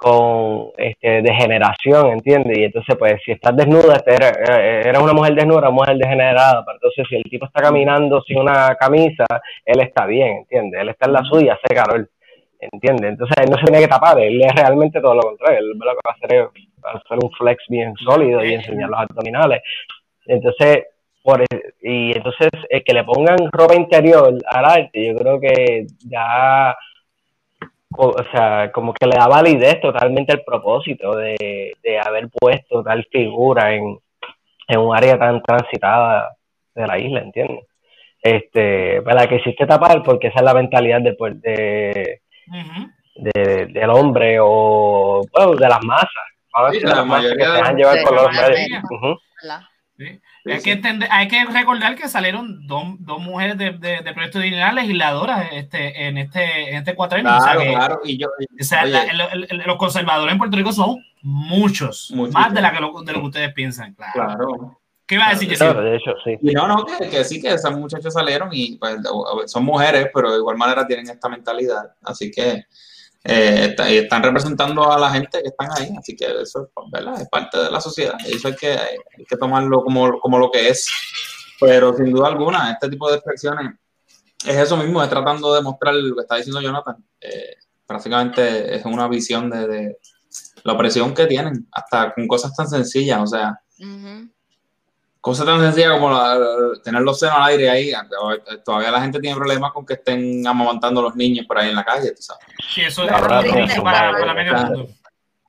[0.00, 2.56] con este, degeneración, ¿entiendes?
[2.56, 6.64] Y entonces, pues, si estás desnuda, era- era- eres una mujer desnuda, una mujer degenerada,
[7.04, 9.24] si el tipo está caminando sin una camisa,
[9.64, 10.80] él está bien, ¿entiendes?
[10.80, 12.08] Él está en la suya, hace calor,
[12.60, 13.10] ¿entiendes?
[13.10, 15.78] Entonces, él no se tiene que tapar, él es realmente todo lo contrario, él lo
[15.78, 16.46] que va a hacer es
[16.84, 19.62] hacer un flex bien sólido y enseñar los abdominales.
[20.26, 20.86] Entonces,
[21.22, 25.86] por, e- y entonces, el que le pongan ropa interior al arte, yo creo que
[26.06, 26.76] ya
[27.96, 33.04] o, sea, como que le da validez totalmente al propósito de, de haber puesto tal
[33.10, 33.98] figura en,
[34.68, 36.36] en un área tan transitada
[36.82, 37.64] de la isla, ¿entiendes?
[38.22, 42.90] Este, la que hiciste tapar porque esa es la mentalidad de, pues, de, Ujú.
[43.16, 46.08] de- del hombre o bueno, de las masas.
[46.54, 48.82] A Sí, la las masas que se de dejan llevar por la los medios.
[49.98, 50.20] Sí.
[50.46, 54.38] Hay, que entender, hay que recordar que salieron dos, dos mujeres de, de, de proyecto
[54.38, 57.30] de legisladoras este, en este, en este cuatrenio.
[57.36, 58.00] o sea Claro, que- claro.
[58.04, 62.30] Y yo, O sea, la- el- el- los conservadores en Puerto Rico son muchos, Muchísimos.
[62.32, 63.94] más de, la que lo, de lo que ustedes piensan.
[63.94, 64.12] Claro.
[64.36, 64.77] claro.
[65.08, 66.38] ¿Qué iba a decir, Claro, de hecho, sí.
[66.42, 68.98] Y no, no, que, que sí, que esas muchachas salieron y pues,
[69.46, 71.94] son mujeres, pero de igual manera tienen esta mentalidad.
[72.02, 72.64] Así que
[73.24, 75.90] eh, está- están representando a la gente que están ahí.
[75.98, 77.20] Así que eso ¿verdad?
[77.22, 78.14] es parte de la sociedad.
[78.26, 80.86] Eso hay que, hay que tomarlo como, como lo que es.
[81.58, 83.72] Pero sin duda alguna, este tipo de expresiones
[84.46, 86.96] es eso mismo, es tratando de mostrar lo que está diciendo Jonathan.
[87.20, 89.98] Eh, prácticamente es una visión de, de
[90.64, 93.20] la opresión que tienen, hasta con cosas tan sencillas.
[93.22, 93.58] O sea.
[95.20, 96.38] Cosa tan sencilla como la-
[96.84, 97.92] tener los senos al aire ahí.
[98.64, 101.74] Todavía la gente tiene problemas con que estén amamantando a los niños por ahí en
[101.76, 102.44] la calle, tú sabes.
[102.72, 103.42] Sí, eso es para,
[104.12, 104.88] para medio mundo.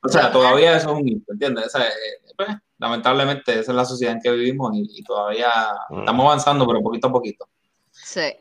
[0.02, 1.66] O sea, todavía eso es un hito, ¿entiendes?
[1.66, 5.48] O sea, eh, pues, lamentablemente esa es la sociedad en que vivimos y, y todavía
[5.90, 6.00] Mm.
[6.00, 7.48] estamos avanzando, pero poquito a poquito.
[7.90, 8.32] Sí.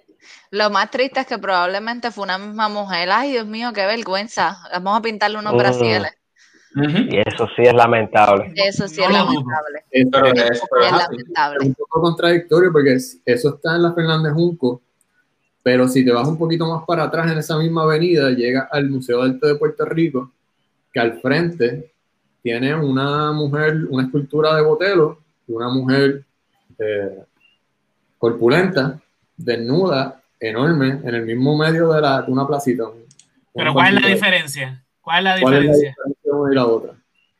[0.51, 3.09] Lo más triste es que probablemente fue una misma mujer.
[3.11, 4.57] Ay, Dios mío, qué vergüenza.
[4.73, 5.57] Vamos a pintarle unos Mm.
[6.75, 8.51] Y eso sí es lamentable.
[8.55, 9.83] Eso sí No es lamentable.
[9.91, 11.57] Pero Eso es- pero lamentable.
[11.61, 14.81] es un poco contradictorio porque es- eso está en la Fernández Junco,
[15.63, 18.89] pero si te vas un poquito más para atrás en esa misma avenida, llegas al
[18.89, 20.31] Museo de Arte de Puerto Rico,
[20.93, 21.91] que al frente
[22.43, 26.23] tiene una mujer, una escultura de Botelo, una mujer
[26.77, 27.23] eh,
[28.17, 28.99] corpulenta,
[29.35, 32.87] desnuda, enorme, en el mismo medio de, la, de una placita.
[32.87, 33.03] un-
[33.53, 34.83] Pero un ¿cuál es la diferencia?
[35.01, 35.95] ¿Cuál es la ¿Cuál es la diferencia?
[36.29, 36.93] Diferencia de una y la otra?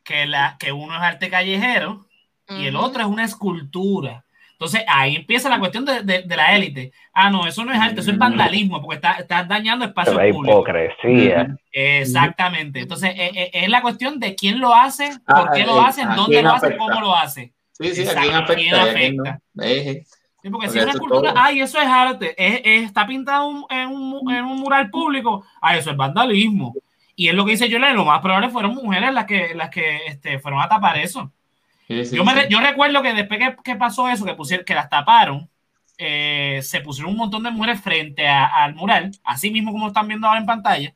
[0.04, 2.06] Que, la, que uno es arte callejero
[2.47, 4.23] y el otro es una escultura.
[4.54, 6.91] Entonces ahí empieza la cuestión de, de- de la élite.
[7.13, 10.25] Ah, no, eso no es arte, eso es vandalismo, porque está, estás dañando espacio Pero
[10.28, 10.54] la público.
[10.58, 11.56] hipocresía.
[11.71, 12.80] Exactamente.
[12.82, 15.80] Entonces eh, eh, es la cuestión de quién lo hace, Ah, por qué eh, lo
[15.82, 17.54] hace, ¿a dónde lo hace, cómo lo hace.
[17.73, 18.56] Sí, sí, Exacto, aquí afecta.
[18.56, 19.23] ¿quién y a quién no.
[19.23, 19.39] afecta?
[19.63, 20.04] Eh,
[20.41, 21.41] Sí, porque Porque si es una escultura, todo.
[21.43, 25.45] ay, eso es arte, es- es- está pintado un- en, un, en un mural público,
[25.62, 26.73] ay, eso es vandalismo.
[27.19, 30.05] Y es lo que dice Yolanda, lo más probable fueron mujeres las que, las que
[30.08, 31.29] este, fueron a tapar eso.
[31.86, 32.47] sí, sí, yo, me sí.
[32.49, 35.49] yo recuerdo que después que, que pasó eso, que, pusieron, que las taparon,
[35.97, 40.08] eh, se pusieron un montón de mujeres frente a- al mural, así mismo como están
[40.08, 40.93] viendo ahora en pantalla,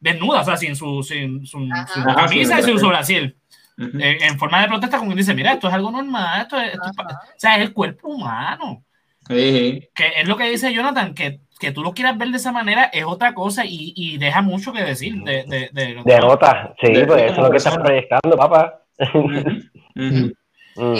[0.00, 3.36] desnudas, o sea, sin su, sin, su- Ajá, camisa y sin su brasier,
[3.76, 3.98] Ujú.
[3.98, 6.72] eh, en forma de protesta, como quien dice, mira, esto es algo normal, esto es,
[6.72, 8.82] esto es o sea, es el cuerpo humano
[9.28, 9.88] Sí, sí.
[9.94, 12.84] que es lo que dice Jonathan, que, que tú lo quieras ver de esa manera
[12.92, 17.22] es otra cosa y, y deja mucho que decir de, de, Derrota, sí, De- pues
[17.22, 18.80] eso es lo que estás proyectando, papá.
[19.94, 20.30] Mm.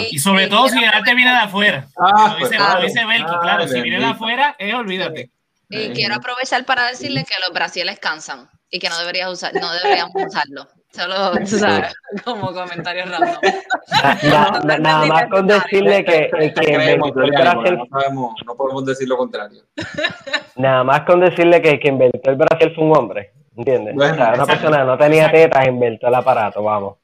[0.09, 1.87] Y sobre todo si el arte viene de afuera.
[1.97, 2.79] Ah, Lo pues, dice, claro.
[2.79, 5.31] lo dice Belki, Ah, claro, si viene de afuera, eh, olvídate.
[5.69, 9.53] Y Eh, quiero aprovechar para decirle que los brasiles cansan y que no deberías usar,
[9.55, 10.67] no deberíamos usarlo.
[10.95, 13.35] Solo, tú sabes, como comentario random.
[14.03, 17.77] Na- na- na- nada más con decirle que que creemos, inventó el Julián, porque Brasil,
[17.77, 19.63] no, sabemos, no podemos decir lo contrario.
[20.55, 23.95] nada más con decirle que el que inventó el Brasil fue un hombre, ¿entiendes?
[23.95, 25.37] Bueno, o sea, una exacto, persona que no tenía exacto.
[25.39, 26.95] tetas inventó el aparato, vamos.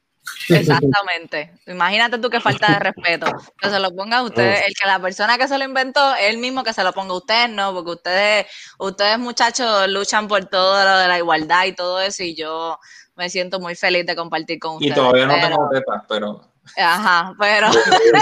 [0.48, 1.52] Exactamente.
[1.66, 3.26] Imagínate tú qué falta de respeto.
[3.60, 6.38] Que se lo ponga a usted, el que la persona que se lo inventó, él
[6.38, 8.46] mismo que se lo ponga a usted, no, porque ustedes,
[8.78, 12.78] ustedes muchachos luchan por todo lo de la igualdad y todo eso, y yo
[13.22, 14.94] me siento muy feliz de compartir con Y ustedes.
[14.96, 16.40] todavía no pero- tengo tetas, pero.
[16.76, 17.68] Ajá, pero,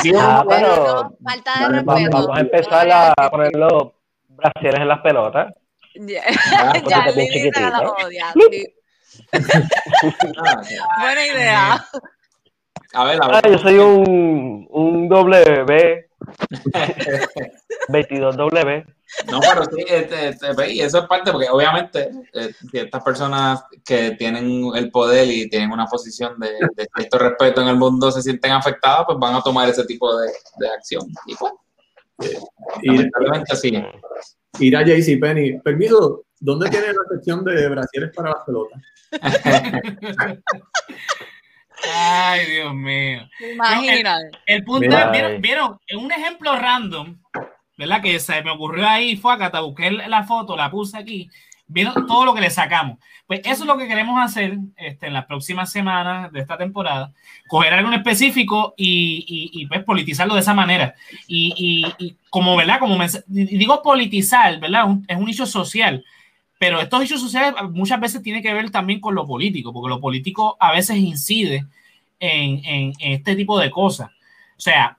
[0.02, 2.10] Sí, Ah, pero falta de respeto.
[2.12, 3.92] vamos a empezar a poner los
[4.28, 5.54] brasiles en las pelotas.
[5.94, 6.22] Ya,
[6.58, 7.94] Ah, ya, Lili se la chiquitito.
[8.06, 8.34] odia, ah,
[11.00, 11.84] Buena idea.
[12.92, 13.52] A ver, a Ah, ver.
[13.52, 16.08] yo soy un, un W,
[17.88, 18.84] 22W.
[19.30, 23.64] No, pero sí, este, este, y eso es parte, porque obviamente eh, si estas personas
[23.84, 28.10] que tienen el poder y tienen una posición de, de cierto respeto en el mundo
[28.10, 31.06] se sienten afectadas, pues van a tomar ese tipo de, de acción.
[31.26, 31.52] Y pues,
[32.82, 33.82] Y lamentablemente sí.
[34.58, 35.60] ir a JCPenney.
[35.60, 38.80] Permiso, ¿dónde tiene la sección de brasieres para las pelotas?
[41.92, 43.20] Ay, Dios mío.
[43.52, 44.30] Imagínate.
[44.46, 45.38] El punto Mira, es, ¿vieron, eh.
[45.40, 45.78] vieron?
[45.86, 47.18] En un ejemplo random,
[47.80, 48.00] ¿verdad?
[48.02, 51.28] Que se me ocurrió ahí, fue acá, busqué la foto, la puse aquí,
[51.66, 52.98] vieron todo lo que le sacamos.
[53.26, 57.12] Pues eso es lo que queremos hacer este, en las próximas semanas de esta temporada,
[57.48, 60.94] coger algo en específico y, y, y, pues politizarlo de esa manera.
[61.26, 61.54] Y,
[61.98, 62.78] y, como, ¿verdad?
[62.80, 64.86] Como digo politizar, ¿verdad?
[65.08, 66.04] Es un hecho social.
[66.58, 70.00] Pero estos hechos sociales muchas veces tienen que ver también con lo político, porque lo
[70.00, 71.64] político a veces incide
[72.18, 74.10] en, en- en este tipo de cosas.
[74.10, 74.98] O sea,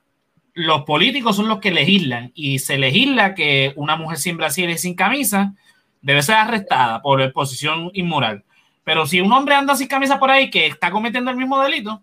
[0.54, 4.78] los políticos son los que legislan y se legisla que una mujer sin brasier y
[4.78, 5.54] sin camisa
[6.02, 8.44] debe ser arrestada por exposición inmoral.
[8.84, 12.02] Pero si un hombre anda sin camisa por ahí que está cometiendo el mismo delito,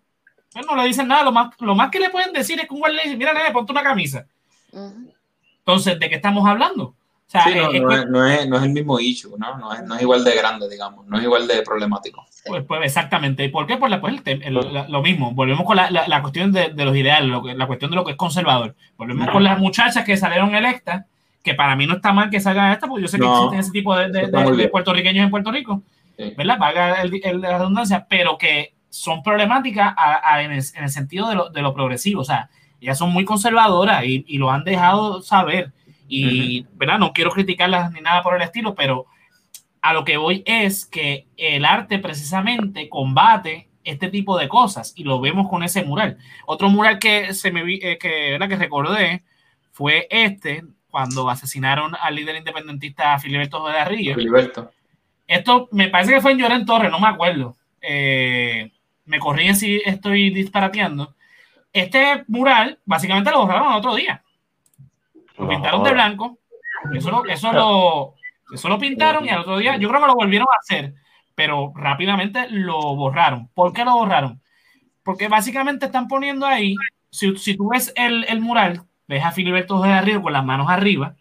[0.51, 1.23] pues no le dicen nada.
[1.23, 3.33] Lo más, lo más que le pueden decir es que un guardia le dice, mira,
[3.33, 4.25] nene, ponte una camisa.
[5.59, 6.95] Entonces, ¿de qué estamos hablando?
[7.29, 9.55] O sea, Sí, no, es- no es- no, es, no es el mismo issue, ¿no?
[9.59, 12.25] No es, no es igual de grande, digamos, no es igual de problemático.
[12.43, 13.43] Pues, pues, exactamente.
[13.45, 13.77] ¿Y por qué?
[13.77, 15.31] Pues, la- pues el la- lo mismo.
[15.33, 17.97] Volvemos con la, la- la cuestión de, de los ideales, lo que- la cuestión de
[17.97, 18.73] lo que es conservador.
[18.97, 21.05] Volvemos con las muchachas que salieron electas,
[21.43, 23.35] que para mí no está mal que salgan estas, porque yo sé que No.
[23.35, 25.83] existen ese tipo de, de- de- puertorriqueños en Puerto Rico,
[26.17, 26.33] Sí.
[26.35, 26.57] ¿verdad?
[26.57, 30.89] Valga el, el- la redundancia, pero que son problemáticas a- a- en, el, en el
[30.89, 32.21] sentido de lo, de lo progresivo.
[32.21, 32.49] O sea,
[32.81, 35.71] ellas son muy conservadoras y, y lo han dejado saber.
[36.09, 36.97] Y, ¿verdad?
[36.97, 39.05] No quiero criticarlas ni nada por el estilo, pero
[39.81, 45.03] a lo que voy es que el arte precisamente combate este tipo de cosas y
[45.03, 46.17] lo vemos con ese mural.
[46.45, 48.49] Otro mural que se me vi, eh, que, ¿verdad?
[48.49, 49.23] que recordé
[49.71, 54.15] fue este cuando asesinaron al líder independentista Filiberto de Río.
[54.15, 54.71] Filiberto.
[55.27, 57.55] Esto me parece que fue en Llorén Torres, no me acuerdo.
[57.81, 58.71] Eh,
[59.05, 61.15] me corrían si estoy disparateando.
[61.71, 64.23] Este mural básicamente lo borraron otro día.
[65.39, 66.37] Lo pintaron de blanco.
[66.93, 68.15] Eso lo, eso lo,
[68.53, 70.93] eso lo pintaron y al otro día, yo creo que lo volvieron a hacer.
[71.35, 73.49] pero rápidamente lo borraron.
[73.53, 74.41] ¿Por qué lo borraron?
[75.03, 76.75] Porque básicamente están poniendo ahí,
[77.09, 80.69] si, si tú ves el, el, mural, ves a Filiberto de arriba con las manos
[80.69, 81.15] arriba,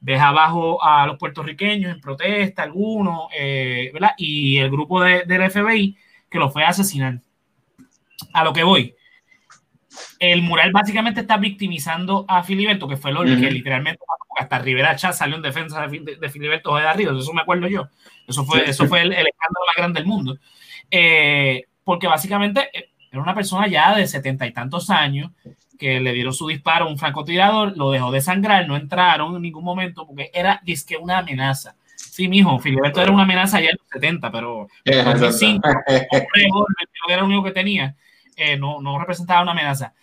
[0.00, 4.12] ves abajo a los puertorriqueños en protesta, algunos, eh, ¿verdad?
[4.16, 5.96] Y el grupo de, del FBI
[6.30, 7.20] que lo fue a asesinar.
[8.32, 8.94] A lo que voy.
[10.18, 14.00] El mural básicamente está victimizando a Filiberto, que fue lo que literalmente
[14.36, 17.88] hasta Rivera Chá salió en defensa de, de Filiberto de arriba, eso me acuerdo yo.
[18.26, 20.38] Eso fue, eso fue el, escándalo más grande del mundo.
[20.90, 25.30] Eh, porque básicamente eh, era una persona ya de setenta y tantos años
[25.78, 29.42] que le dieron su disparo a un francotirador, lo dejó de sangrar, no entraron en
[29.42, 31.74] ningún momento porque era disque una amenaza.
[31.96, 35.68] Sí, mijo, Filiberto era una amenaza ya en los 70, pero en 2005,
[37.08, 37.96] era el único que tenía,
[38.40, 39.94] eh, no, no representaba una amenaza.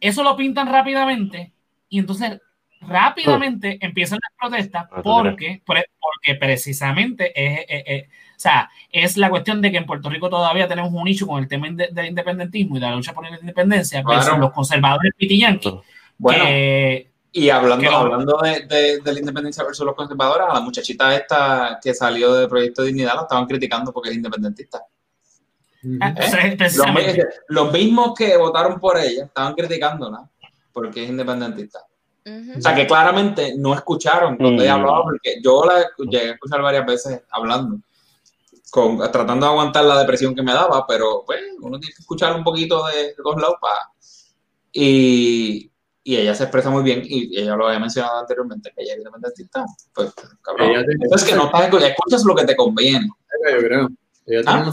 [0.00, 1.52] Eso lo pintan rápidamente
[1.88, 2.40] y entonces
[2.80, 9.70] rápidamente empiezan las protestas ah, porque, porque precisamente es, o sea, es la cuestión de
[9.70, 12.86] que en Puerto Rico todavía tenemos un nicho con el tema del independentismo y de
[12.86, 15.72] la lucha por la independencia, los conservadores pitiyanquis.
[16.18, 16.44] Bueno,
[17.36, 22.32] y hablando, hablando de, la independencia versus los conservadores, a la muchachita esta que salió
[22.32, 24.84] del Proyecto de Dignidad la estaban criticando porque es independentista.
[26.00, 26.56] Ah, ¿Eh?
[27.48, 30.28] Los, mismos que votaron por ella estaban criticándola
[30.72, 31.80] porque es independentista.
[32.56, 36.62] O sea, que claramente no escucharon cuando ella hablaba, porque yo la llegué a escuchar
[36.62, 37.80] varias veces hablando,
[38.70, 42.34] con, tratando de aguantar la depresión que me daba, pero pues uno tiene que escuchar
[42.34, 43.90] un poquito de, todos lados para...
[44.72, 45.70] Y,
[46.02, 48.98] y ella se expresa muy bien, y ella lo había mencionado anteriormente, que ella es
[48.98, 49.64] independentista.
[49.94, 50.84] Pues, cabrón.
[51.14, 53.06] es que no escuchas lo que te conviene.
[53.52, 53.88] Yo creo.
[54.26, 54.72] Ella ¿Ah?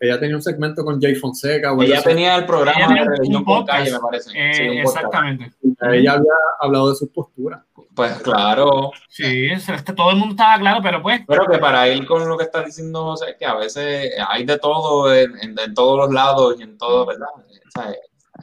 [0.00, 1.74] Ella tenía un segmento con Jay Fonseca.
[1.80, 4.30] Ella tenía el programa de un Calle, me parece.
[4.34, 5.52] Eh, exactamente.
[5.62, 7.64] Ella había hablado de su postura.
[7.94, 8.90] Pues claro.
[9.08, 9.48] Sí,
[9.94, 11.22] todo el mundo estaba claro, pero pues.
[11.26, 14.58] Pero que para ir con lo que está diciendo José, que a veces hay de
[14.58, 17.28] todo en, en, todos los lados y en todo, ¿verdad?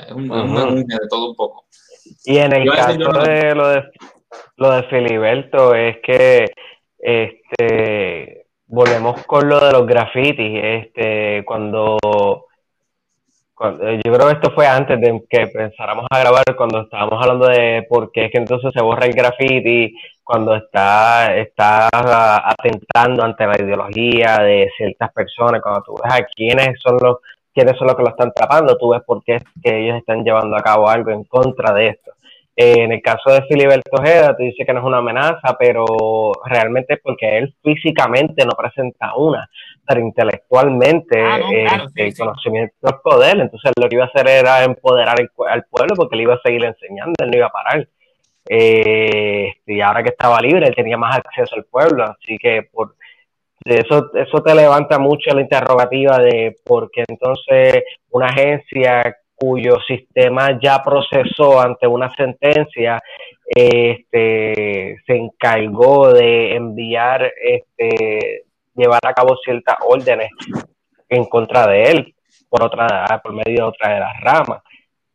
[0.07, 1.65] es un, de todo un poco.
[2.25, 3.83] Y en el caso de, lo de
[4.57, 6.45] lo de Filiberto, es que
[6.99, 11.97] este volvemos con lo de los grafitis, este, cuando,
[13.59, 17.85] yo creo que esto fue antes de que pensáramos a grabar, cuando estábamos hablando de
[17.89, 23.59] por qué es que entonces se borra el graffiti, cuando está, está atentando ante la
[23.59, 27.17] ideología de ciertas personas, cuando tú ves a quiénes son los
[27.51, 30.23] quiénes son los que lo están tapando, tú ves por qué es que ellos están
[30.23, 32.11] llevando a cabo algo en contra de esto.
[32.55, 35.85] Eh, en el caso de Filiberto Ojeda, tú dices que no es una amenaza, pero
[36.45, 39.49] realmente es porque él físicamente no presenta una,
[39.87, 41.39] pero intelectualmente ah,
[41.85, 45.15] este, el conocimiento es poder, entonces lo que iba a hacer era empoderar
[45.49, 47.87] al pueblo porque le iba a seguir enseñando, él no iba a parar.
[48.49, 52.95] Eh, y ahora que estaba libre, él tenía más acceso al pueblo, así que por
[53.63, 60.59] eso, eso te levanta mucho la interrogativa de por qué entonces una agencia cuyo sistema
[60.61, 63.01] ya procesó ante una sentencia,
[63.45, 68.43] este, se encargó de enviar, este,
[68.75, 70.29] llevar a cabo ciertas órdenes
[71.07, 72.15] en contra de él
[72.49, 74.61] por otra, por medio de otra de las ramas.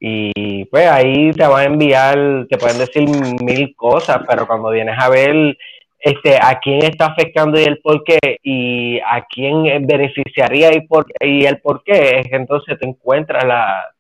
[0.01, 3.09] Y pues ahí te van a enviar, te pueden decir
[3.43, 5.57] mil cosas, pero cuando vienes a ver
[5.99, 11.07] este, a quién está afectando y el por qué, y a quién beneficiaría y, por,
[11.21, 13.95] y el por qué, entonces te encuentras la,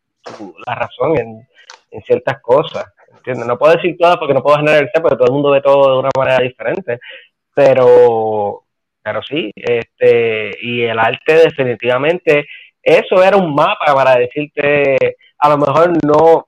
[0.66, 1.46] la razón en,
[2.02, 2.86] ciertas cosas.
[3.16, 3.46] ¿entiendes?
[3.46, 5.98] No puedo decir todas porque no puedo generalizar, porque todo el mundo ve todo de
[6.00, 6.98] una manera diferente.
[7.54, 8.64] Pero,
[9.00, 12.46] pero sí, este, y el arte definitivamente,
[12.82, 14.96] eso era un mapa para decirte,
[15.38, 16.46] a lo mejor no,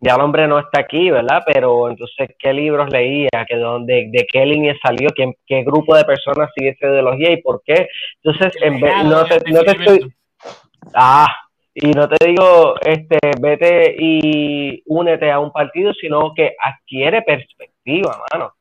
[0.00, 1.42] ya el hombre no está aquí, ¿verdad?
[1.44, 3.28] Pero entonces, ¿qué libros leía?
[3.48, 5.08] ¿Que de, ¿De qué línea salió?
[5.14, 7.88] ¿Qué, ¿Qué grupo de personas sigue esa ideología y por qué?
[8.22, 10.14] Entonces, en vez, no, te, no te estoy...
[10.94, 11.26] Ah,
[11.80, 18.18] y no te digo, este, vete y únete a un partido, sino que adquiere perspectiva,
[18.32, 18.52] mano.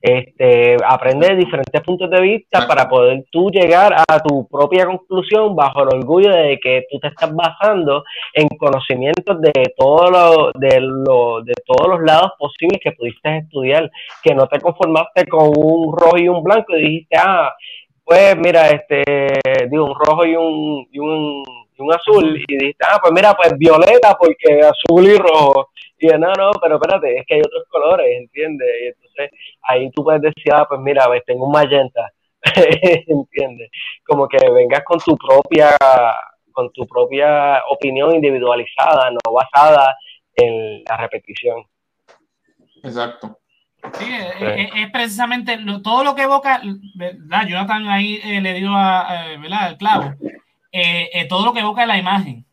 [0.00, 5.56] Este, aprende de diferentes puntos de vista para poder tú llegar a tu propia conclusión
[5.56, 10.78] bajo el orgullo de que tú te estás basando en conocimientos de todo lo, de,
[10.80, 13.90] lo, de todos los lados posibles que pudiste estudiar,
[14.22, 17.54] que no te conformaste con un rojo y un blanco y dijiste, ah,
[18.04, 19.04] pues mira, este,
[19.70, 21.42] digo, un rojo y un, y un
[21.82, 25.70] un azul y dijiste, ah, pues mira, pues violeta porque azul y rojo.
[25.98, 28.68] Y no, no, pero espérate, es que hay otros colores, ¿entiendes?
[28.82, 29.30] Y entonces
[29.62, 32.10] ahí tú puedes decir, ah, pues mira, ves, tengo un magenta,
[33.06, 33.70] ¿entiendes?
[34.06, 35.76] Como que vengas con tu propia
[36.52, 39.96] con tu propia opinión individualizada, no basada
[40.36, 41.64] en la repetición.
[42.82, 43.38] Exacto.
[43.94, 46.60] Sí, es, es- es precisamente lo- todo lo que evoca,
[46.94, 47.46] ¿verdad?
[47.48, 49.70] Jonathan ahí eh, le dio a, eh, ¿verdad?
[49.70, 50.12] el clavo.
[50.76, 52.44] Eh, eh, todo lo que evoca la imagen.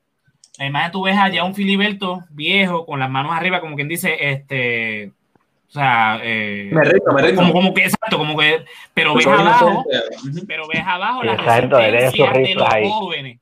[0.60, 4.16] La imagen tú ves allá un Filiberto viejo con las manos arriba, como quien dice,
[4.30, 5.08] este,
[5.68, 7.42] o sea, eh, Me rindo, me rindo.
[7.42, 8.64] como, como que exacto, como que,
[8.94, 9.84] pero ves abajo,
[10.48, 12.88] pero ves abajo la Exacto, resistencia de los ahí.
[12.88, 13.40] jóvenes.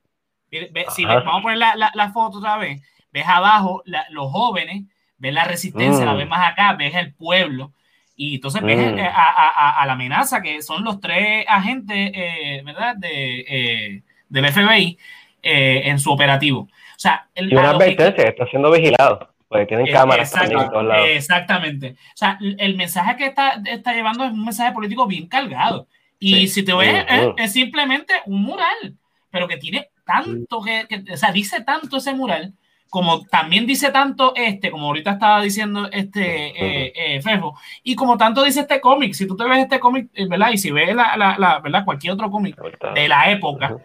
[0.49, 3.81] Ve- ve- Si ves- vamos a poner la, la- la foto otra vez, ves abajo
[3.85, 4.83] la- los jóvenes,
[5.17, 6.07] ves la resistencia, Mm.
[6.07, 7.73] la ves más acá, ves el pueblo,
[8.15, 8.99] y entonces ves Mm.
[8.99, 14.03] a, a- a- a la amenaza que son los tres agentes, eh, ¿verdad?, de, eh,
[14.29, 14.97] del FBI
[15.43, 16.61] eh, en su operativo.
[16.61, 16.69] O
[17.01, 20.65] sea, el, Y una advertencia que está siendo vigilado, porque tienen eh, cámaras exacto, también
[20.65, 21.07] en todos lados.
[21.09, 21.89] Exactamente.
[21.91, 25.87] O sea, el mensaje que está, está llevando es un mensaje político bien cargado.
[26.19, 26.47] Y Sí.
[26.49, 28.97] si te ves, es, es simplemente un mural,
[29.31, 32.53] pero que tiene tanto que, que- o sea, dice tanto ese mural,
[32.89, 38.17] como también dice tanto este, como ahorita estaba diciendo este eh, eh, Fefo, y como
[38.17, 39.13] tanto dice este cómic.
[39.13, 40.49] Si tú te ves este cómic, eh, ¿verdad?
[40.51, 41.85] Y si ves la, la- la- ¿verdad?
[41.85, 42.57] cualquier otro cómic
[42.95, 43.77] de la época.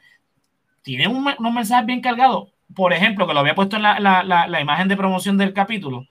[0.85, 2.51] Tiene un, unos mensajes bien cargados.
[2.77, 5.53] Por ejemplo, que lo había puesto en la, la- la- la imagen de promoción del
[5.53, 6.07] capítulo,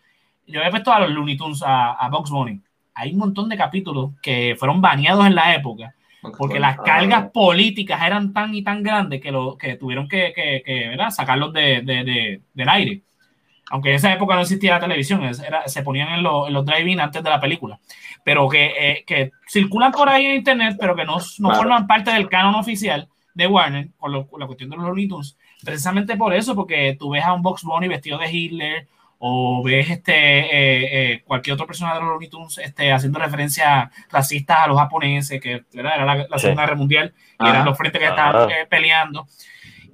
[0.48, 2.60] yo había puesto a los Looney Tunes, a, a Box Bunny.
[2.96, 5.94] Hay un montón de capítulos que fueron baneados en la época
[6.38, 10.62] porque las cargas políticas eran tan y tan grandes que, lo, que tuvieron que, que-
[10.66, 11.10] que, ¿verdad?
[11.10, 13.02] sacarlos de, de- de- del aire.
[13.72, 16.66] Aunque en esa época no existía la televisión, era- se ponían en, los- en los
[16.66, 17.80] drive-in antes de la película.
[18.24, 21.56] Pero que, eh, que circulan por ahí en internet, pero que no, no Claro.
[21.56, 25.08] forman parte del canon oficial de Warner, con, lo- con la cuestión de los Looney
[25.08, 25.38] Tunes.
[25.64, 28.88] Precisamente por eso, porque tú ves a un Box Bunny vestido de Hitler,
[29.26, 33.90] o ves este eh, eh, cualquier otro personaje de los Looney Tunes este, haciendo referencias
[34.12, 35.94] racistas a los japoneses, que ¿verdad?
[35.96, 36.42] era la, la Sí.
[36.42, 37.50] Segunda Guerra Mundial, y Ajá.
[37.52, 39.26] eran los frentes que estaban eh, peleando.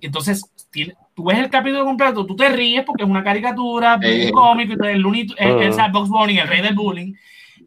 [0.01, 3.99] Y entonces, tiene- tú ves el capítulo completo, tú te ríes porque es una caricatura,
[4.01, 4.25] Eh.
[4.27, 5.91] un cómic, el Looney Tunes, el, el Mm.
[5.91, 7.13] Box Bunny, el rey del bullying,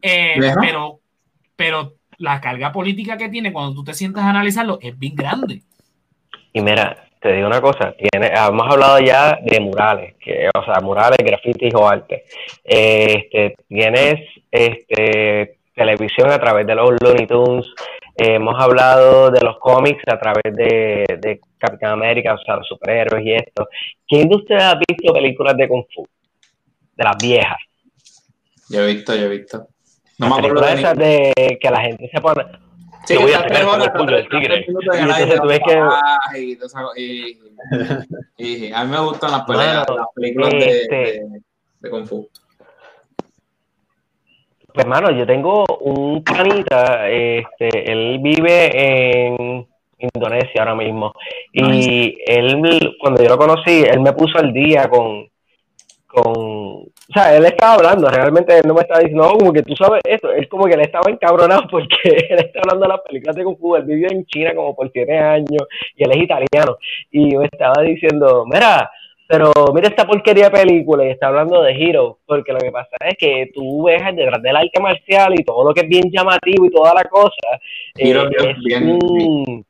[0.02, 1.00] eh, pero,
[1.54, 5.62] pero la carga política que tiene cuando tú te sientas a analizarlo es bien grande.
[6.52, 10.80] Y mira, te digo una cosa, tiene, hemos hablado ya de murales, que, o sea,
[10.80, 12.24] murales, grafitis o arte.
[12.64, 17.66] Eh, este, tienes este, televisión a través de los Looney Tunes,
[18.16, 22.66] eh, hemos hablado de los cómics a través de, de Capitán América, o sea, los
[22.66, 23.68] superhéroes y esto.
[24.06, 26.06] ¿Quién de ustedes ha visto películas de Kung Fu?
[26.94, 27.58] De las viejas.
[28.68, 29.68] Yo he visto, yo he visto.
[30.18, 32.44] No me acuerdo de esas de que la gente se pone,
[33.04, 34.66] Sí, voy a horas, el puño del tigre.
[38.36, 41.40] Y a mí me gustan las peleas, las películas de, este- de,
[41.80, 42.28] de Kung Fu.
[44.74, 49.66] Pues hermano, yo tengo un panita, este, él vive en
[50.14, 51.12] Indonesia ahora mismo.
[51.52, 55.28] Y él, cuando yo lo conocí, él me puso al día con,
[56.12, 59.62] con, o sea, él estaba hablando, realmente él no me estaba diciendo, no, como que
[59.62, 63.00] tú sabes esto, él como que le estaba encabronado porque él está hablando de las
[63.00, 66.18] películas de Kung Fu, él vivió en China como por siete años y él es
[66.18, 66.76] italiano.
[67.10, 68.90] Y me estaba diciendo, mira,
[69.26, 72.96] pero mira esta porquería de película y está hablando de Hero, porque lo que pasa
[73.08, 76.66] es que tú ves detrás del arte marcial y todo lo que es bien llamativo
[76.66, 77.58] y toda la cosa,
[77.96, 79.64] Hero eh, es es, bien- un-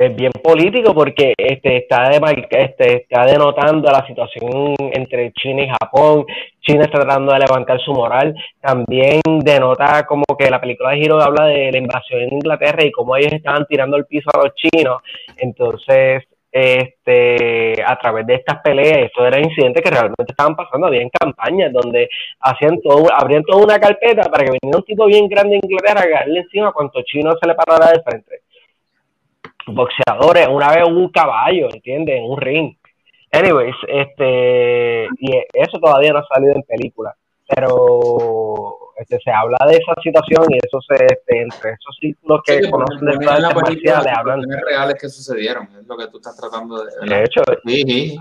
[0.00, 5.68] es bien político porque este está de, este está denotando la situación entre China y
[5.68, 6.24] Japón.
[6.62, 8.34] China está tratando de levantar su moral.
[8.62, 12.90] También denota como que la película de Hero habla de la invasión en Inglaterra y
[12.90, 15.02] cómo ellos estaban tirando el piso a los chinos.
[15.36, 21.06] Entonces, este, a través de estas peleas, esto eran incidentes que realmente estaban pasando, había
[21.10, 22.08] campañas donde
[22.40, 26.00] hacían todo, abrían toda una carpeta para que viniera un tipo bien grande de Inglaterra
[26.00, 28.40] a caerle encima cuanto chino se le parara de frente.
[29.66, 32.16] Boxeadores, una vez un caballo, ¿entiendes?
[32.16, 32.76] En un ring.
[33.32, 37.14] Anyways, este, y eso todavía no ha salido en película,
[37.48, 42.62] pero este, se habla de esa situación y eso se, este, entre esos círculos que
[42.62, 44.62] Sí, conocen de ponen estas en la artes película marciales las hablan.
[44.66, 46.90] reales que sucedieron, es lo que tú estás tratando de...
[47.08, 48.18] De hecho, Sí, sí.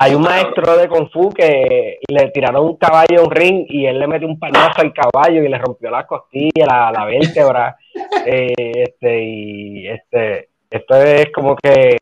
[0.00, 3.84] Hay un maestro de Kung Fu que le tiraron un caballo a un ring y
[3.84, 7.76] él le metió un palazo al caballo y le rompió la costilla, la, la vértebra.
[8.26, 8.52] Eh,
[8.84, 11.96] este, y este, esto es como que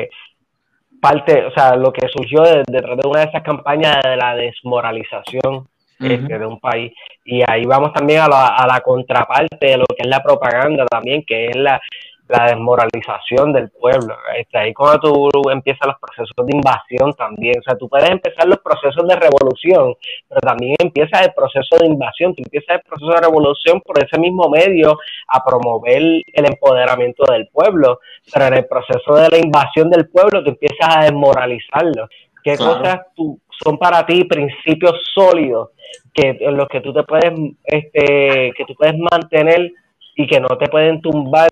[1.00, 4.34] parte, o sea, lo que surgió de- detrás de una de esas campañas de la
[4.34, 5.68] desmoralización
[6.00, 6.92] este, de un país.
[7.24, 10.84] Y ahí vamos también a la, a la contraparte de lo que es la propaganda
[10.86, 11.80] también, que es la,
[12.28, 14.16] la desmoralización del pueblo.
[14.54, 14.98] Ahí cuando
[15.30, 19.16] tú empiezas los procesos de invasión también, o sea, tú puedes empezar los procesos de
[19.16, 19.94] revolución,
[20.28, 24.18] pero también empieza el proceso de invasión, tú empiezas el proceso de revolución por ese
[24.18, 24.98] mismo medio
[25.28, 28.00] a promover el empoderamiento del pueblo,
[28.32, 32.08] pero en el proceso de la invasión del pueblo tú empiezas a desmoralizarlo.
[32.42, 32.78] ¿Qué Claro.
[32.78, 35.70] cosas tú, son para ti principios sólidos
[36.12, 37.32] que en los que tú te puedes,
[37.64, 39.70] este, que tú puedes mantener
[40.16, 41.50] y que no te pueden tumbar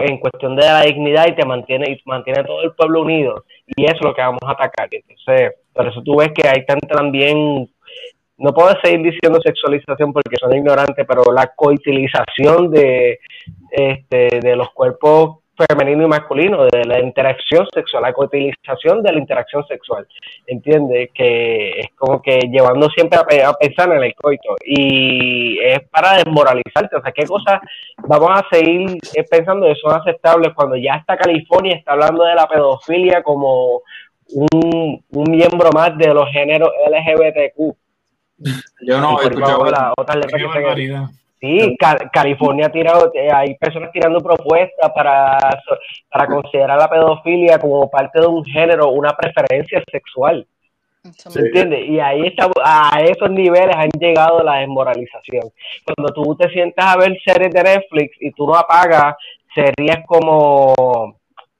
[0.00, 3.44] en cuestión de la dignidad y te mantiene y mantiene todo el pueblo unido.
[3.66, 4.88] Y eso es lo que vamos a atacar.
[4.90, 7.68] Entonces por eso tú ves que hay tanta también
[8.38, 13.18] no puedo seguir diciendo sexualización porque son ignorantes pero la coitilización de
[13.70, 19.18] este de los cuerpos femenino y masculino, de la interacción sexual, la coutilización de la
[19.18, 20.06] interacción sexual.
[20.46, 21.10] ¿Entiendes?
[21.14, 24.56] Que es como que llevando siempre a, pensar en el coito.
[24.64, 26.96] Y es para desmoralizarte.
[26.96, 27.60] O sea, ¿qué cosas
[27.98, 28.98] vamos a seguir
[29.30, 33.82] pensando que son aceptables cuando ya está California está hablando de la pedofilia como
[34.28, 37.76] un, miembro más de los géneros LGBTQ?
[38.82, 40.16] Yo no he escuchado la, otra
[41.46, 41.76] Sí,
[42.12, 45.38] California ha tirado, eh, hay personas tirando propuestas para,
[46.10, 50.46] para considerar la pedofilia como parte de un género, una preferencia sexual.
[51.12, 51.82] ¿Se entiende?
[51.82, 55.50] Y ahí está, a esos niveles han llegado la desmoralización.
[55.84, 59.14] Cuando tú te sientas a ver series de Netflix y tú no apagas
[59.54, 60.74] series como,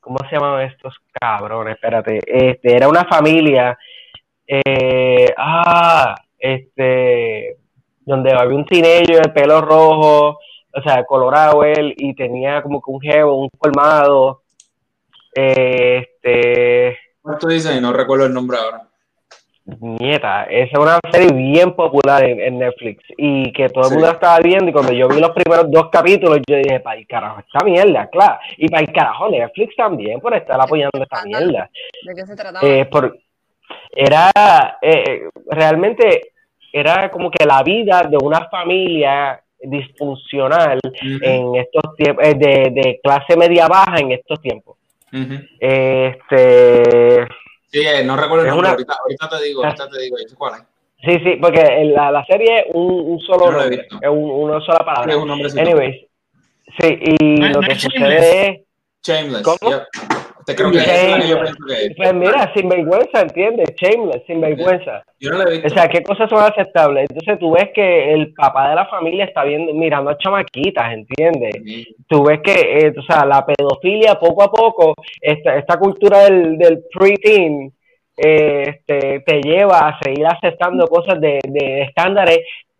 [0.00, 1.74] ¿cómo se llaman estos cabrones?
[1.74, 3.78] Espérate, este, era una familia,
[4.46, 7.56] eh, ah, este,
[8.06, 10.38] donde había un teenager de pelo rojo,
[10.72, 14.42] o sea, colorado él, y tenía como que un jevo, un colmado.
[15.34, 16.96] Este.
[17.20, 17.78] ¿Cuánto dice?
[17.80, 18.82] No recuerdo el nombre ahora.
[19.80, 24.38] Nieta, esa es una serie bien popular en, Netflix y que todo el mundo estaba
[24.38, 24.70] viendo.
[24.70, 28.08] Y cuando yo vi los primeros dos capítulos, yo dije, para el carajo, esta mierda,
[28.08, 28.38] claro.
[28.58, 31.68] Y para el carajo, Netflix también por estar apoyando esta mierda.
[32.04, 32.64] ¿De qué se trataba?
[32.64, 33.18] Eh, por,
[33.90, 36.34] era eh, realmente
[36.72, 43.36] era como que la vida de una familia disfuncional en estos tiempos, eh, de, clase
[43.36, 44.76] media baja en estos tiempos.
[45.60, 47.26] Este.
[47.68, 48.94] Sí, eh, no recuerdo el nombre, ahorita,
[49.28, 50.62] te digo, ahorita te digo, cuál es.
[51.04, 55.12] Sí, sí, porque la, la serie es un, solo nombre, es un, una sola palabra.
[55.12, 56.06] Sí, un nombre Anyways,
[56.80, 58.60] sí, y lo que sucede es.
[59.02, 59.42] Shameless.
[59.42, 59.72] ¿Cómo?
[60.46, 63.74] Te creo que es yo pienso que Pues mira, sin vergüenza, ¿entiendes?
[63.76, 65.02] Shameless, sin vergüenza.
[65.18, 67.08] Yo no le he O sea, ¿qué cosas son aceptables?
[67.10, 71.86] Entonces tú ves que el papá de la familia está viendo, mirando a chamaquitas, ¿entiendes?
[72.06, 76.56] Tú ves que, eh, o sea, la pedofilia poco a poco, esta, esta cultura del,
[76.58, 77.72] del pre-teen,
[78.16, 82.38] eh, este, te lleva a seguir aceptando cosas de, de estándares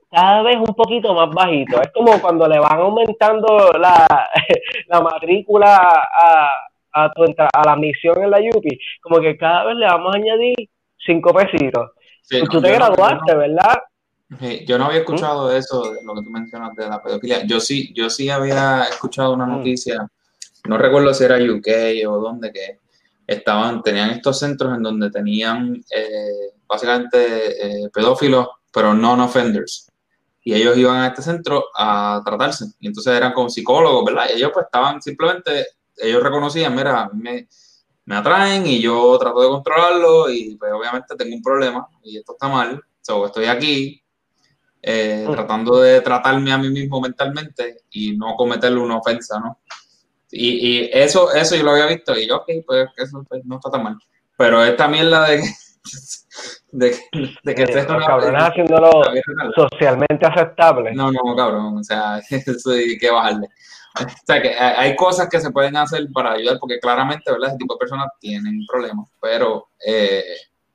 [0.08, 1.82] cada vez un poquito más bajito.
[1.82, 4.06] Es como cuando le van aumentando la,
[4.86, 6.50] la matrícula a,
[6.97, 10.18] a, tu a la misión en la Yupi, como que cada vez le vamos a
[10.18, 10.57] añadir
[11.05, 11.90] cinco pesitos.
[12.30, 13.78] y tú te graduaste, ¿verdad?
[14.66, 17.47] yo no había escuchado eso, de lo que tú mencionas de la pedofilia.
[17.47, 19.59] Yo sí, yo sí había escuchado una mm.
[19.59, 20.09] noticia,
[20.68, 22.80] no recuerdo si era UK o dónde, que
[23.26, 29.90] estaban, tenían estos centros en donde tenían eh, básicamente eh, pedófilos, pero non-offenders.
[30.42, 32.66] Y ellos iban a este centro a tratarse.
[32.78, 34.26] Y entonces eran como psicólogos, ¿verdad?
[34.30, 35.66] Y ellos pues estaban simplemente
[35.97, 37.49] ellos reconocían, mira, me,
[38.05, 42.32] me atraen y yo trato de controlarlo y pues obviamente tengo un problema y esto
[42.32, 44.03] está mal, so, estoy aquí
[44.82, 45.32] eh, mm.
[45.32, 49.59] tratando de tratarme a mí mismo mentalmente y no cometerle una ofensa, ¿no?
[50.30, 53.57] Y, y, eso, eso yo lo había visto y yo, ok, pues eso pues, no
[53.57, 53.97] está tan mal.
[54.36, 55.42] Pero esta mierda de,
[56.72, 56.97] de,
[57.42, 58.90] de que estés con haciéndolo
[59.57, 60.94] socialmente aceptable.
[60.94, 63.49] No, no, cabrón, o sea, eso hay que bajarle.
[64.22, 67.51] O sea, que hay cosas que se pueden hacer para ayudar, porque claramente, ¿verdad?
[67.51, 70.22] Ese tipo de personas tienen problemas, pero eh,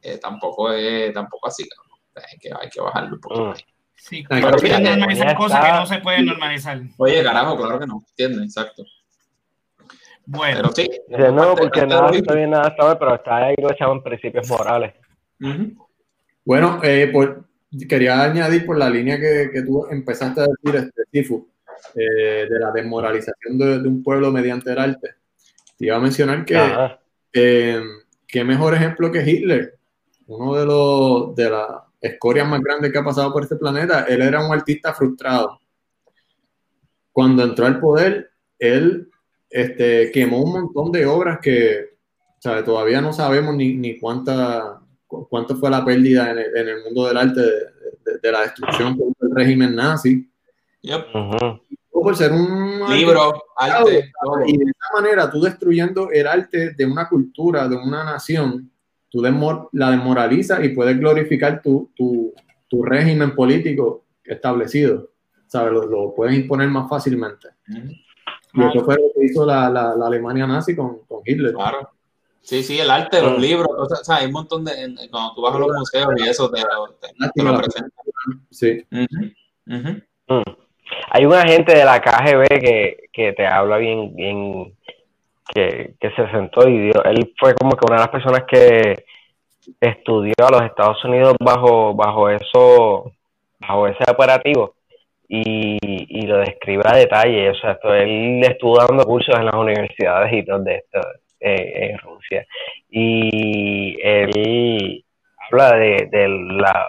[0.01, 1.67] eh, tampoco es tampoco así,
[2.15, 3.45] hay, que, hay que bajarlo un poco.
[3.47, 3.53] Mm.
[3.95, 6.82] Sí, pero normalizar cosas que no se pueden normalizar.
[6.97, 8.84] Oye, carajo, claro que no, entiende, exacto.
[10.26, 10.89] Bueno, sí.
[11.09, 14.93] no, porque nada está bien, nada está pero está ahí lo echaban principios morales.
[16.43, 17.11] Bueno, eh,
[17.88, 21.51] quería añadir por la línea que, que tú empezaste a decir, este, Tifu,
[21.95, 25.15] eh, de la desmoralización de, un pueblo mediante el arte.
[25.77, 26.59] Te iba a mencionar que
[27.34, 27.82] eh,
[28.27, 29.77] qué mejor ejemplo que Hitler,
[30.27, 31.67] uno de los de las
[32.01, 34.05] escorias más grandes que ha pasado por este planeta.
[34.05, 35.59] Él era un artista frustrado.
[37.11, 39.09] Cuando entró al poder, él
[39.49, 41.91] este, quemó un montón de obras que
[42.41, 47.41] todavía no sabemos ni, ni cuánta, cuánto fue la pérdida en el, mundo del arte
[47.41, 50.30] de, la destrucción del régimen nazi.
[50.84, 51.61] Yep
[52.01, 54.11] por ser un libro, arte,
[54.47, 58.71] Y de esa manera, tú destruyendo el arte de una cultura, de una nación,
[59.09, 62.34] tú la desmoralizas y puedes glorificar tu, tu,
[62.67, 65.09] tu régimen político establecido.
[65.47, 65.73] ¿Sabes?
[65.73, 67.49] Lo, puedes imponer más fácilmente.
[67.67, 71.53] Y eso fue lo que hizo la, la, Alemania nazi con, con Hitler.
[71.53, 71.89] Claro.
[72.41, 73.41] Sí, sí, el arte, los Mm.
[73.41, 74.73] libros, o sea, hay un montón de,
[75.11, 77.91] cuando tú vas a los museos y eso te lo, te, te lo presentan.
[78.49, 78.84] Sí.
[78.91, 79.86] Ujú,
[80.27, 80.61] ujú.
[81.09, 84.73] Hay un agente de la KGB que, que te habla bien, bien
[85.53, 89.03] que, que se sentó y dio, él fue como que una de las personas que
[89.79, 93.11] estudió a los Estados Unidos bajo, bajo eso,
[93.59, 94.75] bajo ese operativo
[95.27, 97.49] y, y lo describe a detalle.
[97.49, 100.99] O sea, esto, él estuvo dando cursos en las universidades y todo de esto
[101.39, 102.45] eh, en Rusia.
[102.89, 105.03] Y él
[105.49, 106.87] habla de, de la,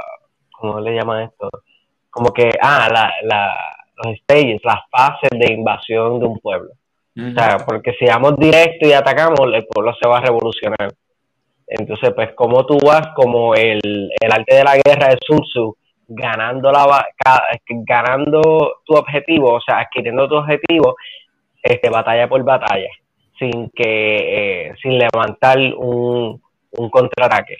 [0.50, 1.50] ¿cómo le llaman esto?
[2.10, 3.54] Como que, ah, la, la,
[4.04, 6.70] los stages, las fases de invasión de un pueblo.
[7.14, 10.92] O sea, porque si vamos directo y atacamos, el pueblo se va a revolucionar.
[11.66, 15.76] Entonces, pues, como tú vas, como el, el arte de la guerra de Sun Tzu,
[16.08, 17.06] ganando, la,
[17.66, 20.96] ganando tu objetivo, o sea, adquiriendo tu objetivo,
[21.62, 22.88] este, batalla por batalla,
[23.38, 26.40] sin que, eh, sin levantar un,
[26.72, 27.58] un contraataque.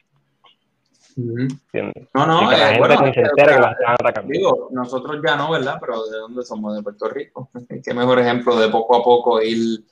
[1.17, 4.29] No, no, que la eh, gente bueno, ni se entera que los están atacando.
[4.33, 5.79] Digo, nosotros ya no, ¿verdad?
[5.81, 6.75] Pero ¿de dónde somos?
[6.75, 7.51] De Puerto Rico.
[7.85, 9.85] Qué mejor ejemplo de poco a poco ir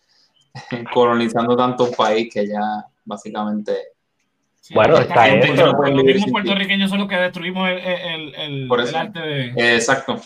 [0.94, 3.76] colonizando tanto un país que ya básicamente...
[4.72, 5.72] Bueno, está gente, eso.
[5.72, 8.98] Los mismos puertorriqueños son los que destruimos el, el, el, Por el eso.
[8.98, 9.46] arte de.
[9.56, 10.20] Eh, exacto.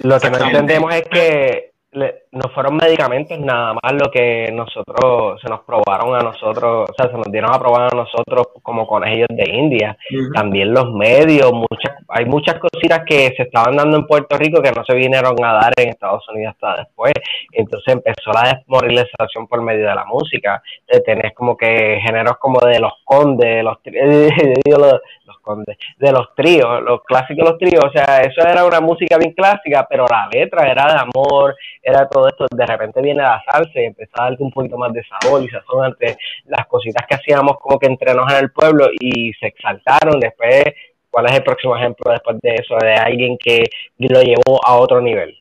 [0.00, 5.40] Lo que no entendemos es que le- no fueron medicamentos nada más lo que nosotros
[5.40, 8.86] se nos probaron a nosotros, o sea, se nos dieron a probar a nosotros como
[8.86, 9.96] conejillos de India.
[10.34, 14.72] También los medios, muchas, hay muchas cositas que se estaban dando en Puerto Rico que
[14.72, 17.12] no se vinieron a dar en Estados Unidos hasta después.
[17.52, 20.62] Entonces empezó la desmoralización por medio de la música.
[20.90, 23.78] De tenés como que géneros como de los condes, los,
[24.66, 25.00] los, los
[25.44, 27.84] condes, de los tríos, los clásicos los tríos.
[27.84, 32.08] O sea, eso era una música bien clásica, pero la letra era de amor, era
[32.08, 32.46] todo esto.
[32.50, 35.48] De repente viene la salsa y empezó a darte un poquito más de sabor y
[35.48, 36.16] sazón ante
[36.46, 40.18] las cositas que hacíamos como que entre nos en el pueblo y se exaltaron.
[40.18, 40.64] Después,
[41.10, 42.74] ¿cuál es el próximo ejemplo después de eso?
[42.80, 43.62] De alguien que
[43.98, 45.36] lo llevó a otro nivel.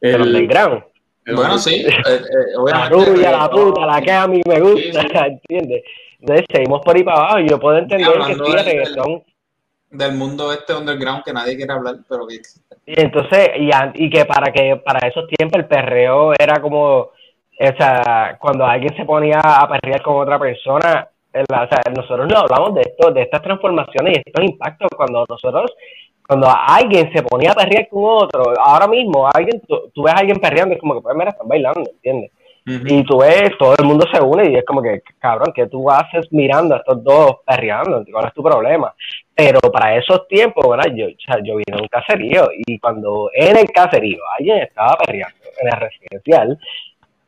[0.00, 0.82] El, ground.
[1.24, 2.20] el- Bueno, sí, eh, eh,
[2.70, 5.16] La rubia, la eh, puta, la que a mí me gusta, Sí, sí.
[5.48, 5.82] ¿entiendes?
[6.20, 7.38] Entonces seguimos por ahí para abajo.
[7.40, 9.22] y Yo puedo entender que sí, el reggaetón.
[9.90, 12.76] del mundo este underground que nadie quiere hablar, pero que existe.
[12.86, 13.50] Y entonces,
[13.94, 17.10] y, que para que para esos tiempos el perreo era como, o
[17.78, 22.38] sea, cuando alguien se ponía a perrear con otra persona, el- o sea, nosotros no
[22.38, 25.72] hablamos de esto, de estas transformaciones y estos impactos cuando nosotros,
[26.26, 30.18] cuando alguien se ponía a perrear con otro, ahora mismo alguien, tú, tú ves a
[30.18, 32.30] alguien perreando es como que, pues mira, están bailando, ¿entiendes?
[32.68, 35.88] Y tú ves, todo el mundo se une y es como que, cabrón, ¿qué tú
[35.88, 38.04] haces mirando a estos dos perreando?
[38.10, 38.92] ¿Cuál es tu problema?
[39.32, 40.92] Pero para esos tiempos, ¿verdad?
[40.92, 44.96] Yo, o sea, yo vine a un caserío y cuando en el caserío alguien estaba
[44.96, 46.58] perreando en el residencial,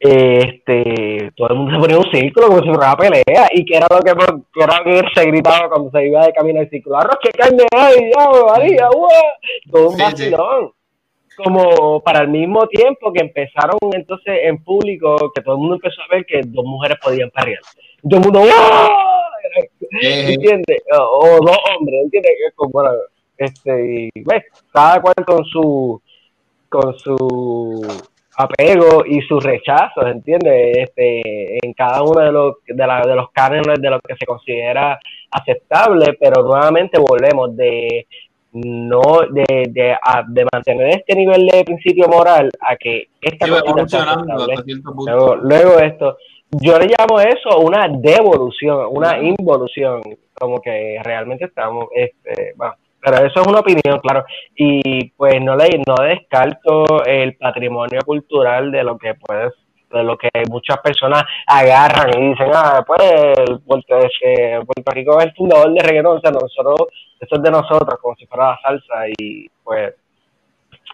[0.00, 3.64] este, todo el mundo se ponía en un círculo como si fuera una pelea y
[3.64, 4.12] que era lo que,
[4.52, 7.30] que era lo que se gritaba cuando se iba de camino al círculo, arroz que
[7.30, 8.88] carne hay, ya, María,
[9.70, 10.34] todo un Sí, sí.
[11.42, 16.02] Como para el mismo tiempo que empezaron entonces en público, que todo el mundo empezó
[16.02, 17.60] a ver que dos mujeres podían perrear.
[18.02, 18.42] Y todo el mundo.
[20.02, 20.82] Eh, ¿Entiendes?
[20.92, 22.32] O, o dos hombres, ¿entiendes?
[22.70, 22.90] Bueno,
[23.36, 24.24] este, y,
[24.72, 26.02] cada cual con su,
[26.68, 27.86] con su
[28.36, 30.76] apego y sus rechazos, ¿entiendes?
[30.76, 34.26] Este, en cada uno de los, de, la, de los cánones de lo que se
[34.26, 34.98] considera
[35.30, 38.06] aceptable, pero nuevamente volvemos de
[38.64, 43.46] no de, de, a- de mantener este nivel de principio moral a que esta
[43.88, 44.02] sí.
[45.06, 46.16] Luego, luego esto,
[46.50, 50.00] yo le llamo eso una devolución, una involución,
[50.34, 54.24] como que realmente estamos, este, bueno, pero eso es una opinión, claro,
[54.56, 59.52] y pues no le no descarto el patrimonio cultural de lo que puedes
[59.90, 63.00] de lo que muchas personas agarran y dicen, ah, pues
[63.66, 67.50] Puerto, este, Puerto Rico es el fundador de reggaetón, o sea, nosotros, eso es de
[67.50, 69.94] nosotros, como si fuera la salsa, y pues,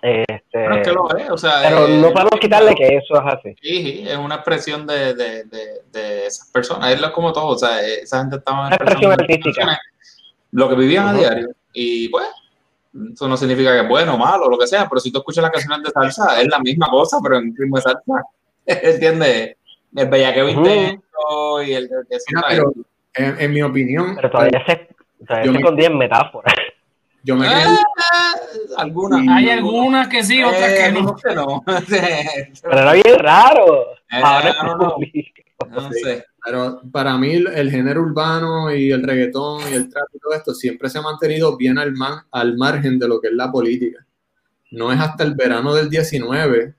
[0.03, 3.15] este, Bueno, es que lo es, o sea, pero eh, no podemos quitarle que eso
[3.15, 3.57] es así.
[3.61, 7.59] Sí, sí, es una expresión de, de, de, de esas personas, es como todo, o
[7.59, 9.79] sea, esa gente estaba Una expresión artística.
[10.53, 12.29] lo que vivían a diario, y pues,
[13.13, 15.43] eso no significa que es bueno o malo, lo que sea, pero si tú escuchas
[15.43, 18.25] las canciones de salsa, es la misma cosa, pero en ritmo de salsa,
[18.83, 19.57] ¿entiendes?
[19.97, 20.61] El bellaqueo Ujú.
[20.67, 22.73] intenso y el que Mira, pero
[23.15, 24.89] en, en mi opinión, Pero todavía se,
[25.27, 26.55] todavía Yo se me- escondía en metáforas.
[27.23, 27.51] yo me Eh,
[28.77, 29.21] algunas.
[29.21, 29.27] Sí.
[29.31, 31.17] Hay algunas que sí, otras Eh, que no.
[31.23, 31.65] que no.
[32.63, 33.83] Pero era bien raro.
[34.11, 34.97] Eh, Ahora no, no.
[35.71, 36.25] no sé.
[36.45, 40.35] Pero para mí el, el género urbano y el reggaetón y el trap y todo
[40.35, 43.51] esto siempre se ha mantenido bien al, man- al margen de lo que es la
[43.51, 44.05] política.
[44.73, 46.75] No es hasta el verano del 19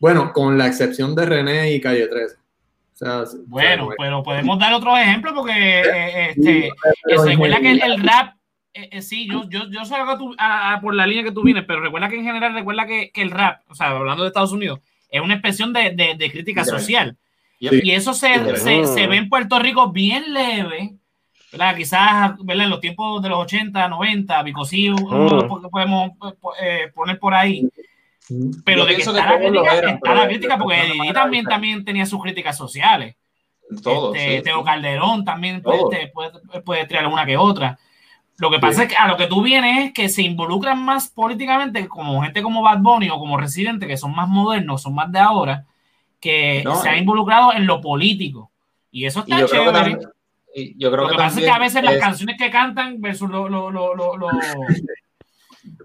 [0.00, 2.36] Bueno, con la excepción de René y Calle 13.
[2.36, 6.70] O sea, Bueno, o sea, pero podemos dar otros ejemplos porque eh, este,
[7.04, 8.34] pero eh, recuerda que el, rap,
[8.74, 11.32] eh, eh, sí, yo, yo, yo salgo a tu- a- a por la línea que
[11.32, 14.22] tú vienes, pero recuerda que en general, recuerda que, que el rap, o sea, hablando
[14.24, 14.80] de Estados Unidos,
[15.10, 17.16] es una expresión de, de- de crítica social.
[17.82, 20.94] Y eso se, se, se ve en Puerto Rico bien leve,
[21.50, 21.76] ¿verdad?
[21.76, 22.64] Quizás ¿verdad?
[22.64, 24.90] en los tiempos de los 80, 90, Bicosí,
[25.70, 26.10] podemos
[26.60, 27.68] eh, poner por ahí.
[28.64, 30.62] Pero Yo de que está que la crítica, eran, está pero la de- crítica, de
[30.62, 33.16] porque Didi también, también tenía sus críticas sociales.
[33.82, 34.64] Todo, Este, sí, Teo sí.
[34.64, 35.88] Calderón también puede, Todo.
[35.90, 36.30] te- puede,
[36.64, 37.78] puede tirar una que otra.
[38.38, 41.08] Lo que pasa es que a lo que tú vienes es que se involucran más
[41.08, 45.10] políticamente como gente como Bad Bunny o como Residente, que son más modernos, son más
[45.10, 45.64] de ahora,
[46.20, 48.50] que No, se han y- involucrado en lo político.
[48.92, 49.72] Y eso Y está creo que chévere.
[49.72, 49.98] también,
[50.54, 52.50] y yo creo Lo que que pasa es que a veces las es- canciones que
[52.50, 54.28] cantan versus lo, lo, lo, lo, lo-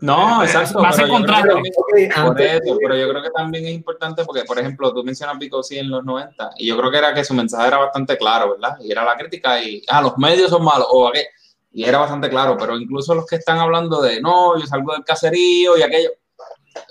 [0.02, 0.80] No, exacto.
[0.82, 1.50] va a ser pero yo creo que contraste.
[1.50, 5.04] también- Ok, Por eso, pero yo creo que también es importante porque, por ejemplo, tú
[5.04, 7.78] mencionas Vico sí en los 90 y yo creo que era que su mensaje era
[7.78, 8.78] bastante claro, ¿verdad?
[8.82, 11.28] Y era la crítica y, ah, los medios son malos o aquello.
[11.72, 15.04] Y era bastante claro, pero incluso los que están hablando de, no, yo salgo del
[15.04, 16.12] caserío y aquello,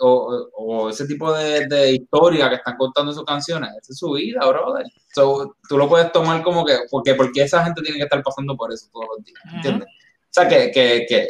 [0.00, 3.98] o, o ese tipo de, de historia que están contando en sus canciones, esa es
[3.98, 4.84] su vida, brother.
[5.14, 8.56] So, tú lo puedes tomar como que, porque, porque esa gente tiene que estar pasando
[8.56, 9.88] por eso todos los días, ¿entiendes?
[9.88, 11.28] O sea, que, que, que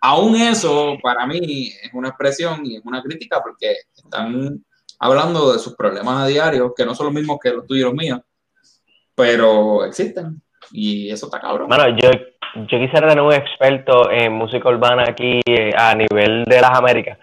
[0.00, 4.64] aún eso para mí es una expresión y es una crítica porque están
[4.98, 7.84] hablando de sus problemas a diario, que no son los mismos que los tuyos y
[7.84, 8.20] los míos,
[9.14, 10.42] pero existen.
[10.72, 11.68] Y eso está cabrón.
[11.68, 12.10] Bueno, yo,
[12.54, 17.18] yo quisiera tener un experto en música urbana aquí eh, a nivel de las Américas,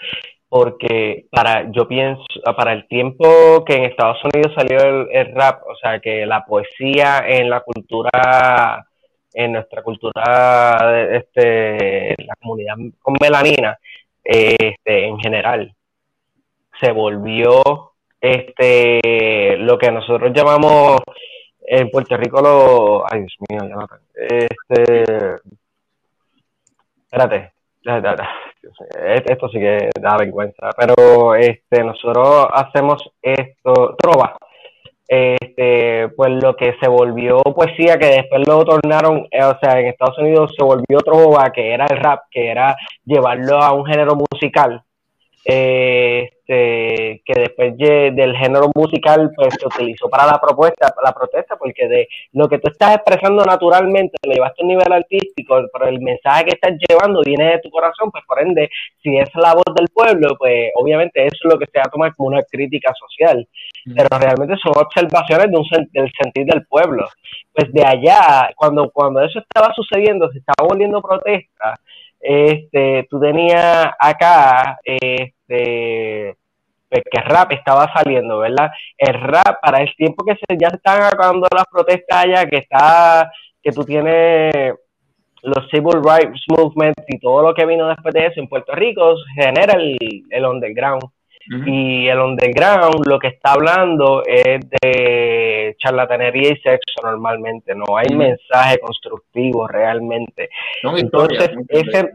[0.47, 2.23] porque para, yo pienso,
[2.55, 6.45] para el tiempo que en Estados Unidos salió el, el rap, o sea, que la
[6.45, 8.87] poesía en la cultura,
[9.33, 13.77] en nuestra cultura, este, la comunidad con melanina,
[14.23, 15.73] este, en general,
[16.79, 17.61] se volvió
[18.19, 21.01] este, lo que nosotros llamamos
[21.65, 23.03] en Puerto Rico lo...
[23.11, 23.87] Ay, Dios mío.
[24.15, 25.39] Este...
[27.05, 27.53] Espérate.
[27.85, 28.15] Ya, ya.
[28.61, 30.69] Dios mío, e- Esto sí que da vergüenza.
[30.77, 33.95] Pero este, nosotros hacemos esto...
[33.97, 34.37] Trova.
[35.13, 39.87] Este, pues lo que se volvió poesía, que después lo tornaron, eh, o sea, en
[39.87, 44.15] Estados Unidos se volvió trova, que era el rap, que era llevarlo a un género
[44.15, 44.83] musical
[45.45, 51.13] eh, este, que después de- del género musical pues se utilizó para la propuesta, la
[51.13, 55.61] protesta, porque de lo que tú estás expresando naturalmente lo llevaste a un nivel artístico,
[55.71, 58.69] pero el mensaje que estás llevando viene de tu corazón, pues por ende,
[59.01, 61.91] si es la voz del pueblo, pues obviamente eso es lo que se va a
[61.91, 63.47] tomar como una crítica social,
[63.95, 67.07] pero realmente son observaciones de un sen- del sentir del pueblo.
[67.53, 71.75] Pues de allá, cuando, cuando eso estaba sucediendo, se estaba volviendo protesta,
[72.23, 76.37] este, tú tenías acá, este,
[76.89, 78.71] pues que rap estaba saliendo, ¿verdad?
[78.97, 83.29] El rap, para el tiempo que se, ya están acabando las protestas allá, que está,
[83.61, 84.53] que tú tienes
[85.41, 89.15] los Civil Rights Movement y todo lo que vino después de eso en Puerto Rico,
[89.35, 89.97] genera el,
[90.29, 91.03] el underground.
[91.47, 98.15] Y el underground lo que está hablando es de charlatanería y sexo normalmente, no hay
[98.15, 100.49] mensaje constructivo realmente.
[100.83, 102.11] Entonces, ese,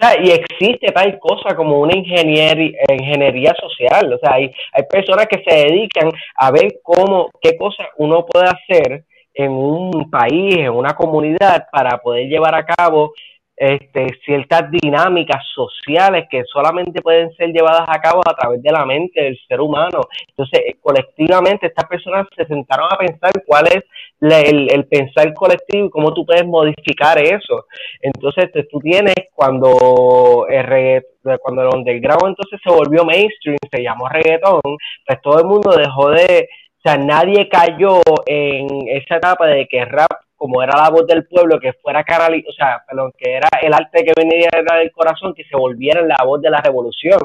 [0.00, 4.84] o sea, y existe tal cosa como una ingeniería, ingeniería social, o sea, hay, hay
[4.88, 9.04] personas que se dedican a ver cómo, qué cosas uno puede hacer
[9.34, 13.12] en un país, en una comunidad, para poder llevar a cabo
[13.58, 18.84] este, ciertas dinámicas sociales que solamente pueden ser llevadas a cabo a través de la
[18.86, 20.00] mente del ser humano.
[20.28, 23.82] Entonces, eh, colectivamente, estas personas se sentaron a pensar cuál es
[24.20, 27.66] la- el, el pensar colectivo y cómo tú puedes modificar eso.
[28.00, 34.08] Entonces, tú tienes cuando el, regga- cuando el underground entonces se volvió mainstream, se llamó
[34.08, 34.60] reggaetón,
[35.06, 36.48] pues todo el mundo dejó de,
[36.78, 41.26] o sea, nadie cayó en esa etapa de que rap, como era la voz del
[41.26, 45.34] pueblo, que fuera canal, o sea, perdón, que era el arte que venía del corazón,
[45.34, 47.18] que se volviera la voz de la revolución,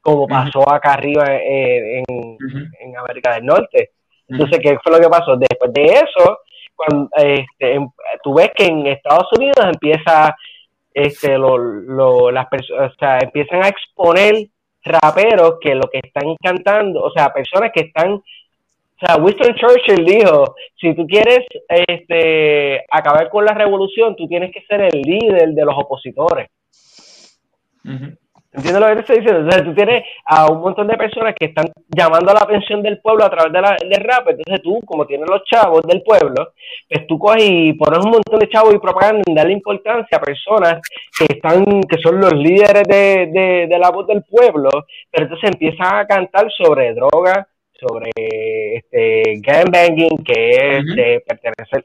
[0.00, 2.38] como pasó acá arriba eh, en,
[2.80, 3.90] en América del Norte.
[4.28, 5.36] Entonces, ¿qué fue lo que pasó?
[5.36, 6.38] Después de eso,
[6.74, 7.90] cuando, este, em-
[8.22, 10.36] tú ves que en Estados Unidos empieza,
[10.94, 14.46] este, lo, lo- las personas, o sea, empiezan a exponer
[14.84, 18.22] raperos que lo que están cantando, o sea, personas que están,
[18.96, 24.50] o sea, Winston Churchill dijo, si tú quieres este, acabar con la revolución, tú tienes
[24.52, 26.48] que ser el líder de los opositores.
[27.84, 28.16] Ujú.
[28.56, 29.40] Entiendo lo que te estoy diciendo.
[29.40, 33.00] Entonces tú tienes a un montón de personas que están llamando a la atención del
[33.02, 34.28] pueblo a través de la, del rap.
[34.30, 36.52] Entonces tú, como tienes los chavos del pueblo,
[36.88, 40.22] pues tú coges y pones un montón de chavos y propaganda y darle importancia a
[40.22, 40.80] personas
[41.18, 44.70] que están, que son los líderes de, de, de la voz del pueblo,
[45.10, 47.46] pero entonces empiezan a cantar sobre drogas,
[47.80, 50.94] sobre este gangbanging, que es Ujú.
[50.94, 51.84] de pertenecer,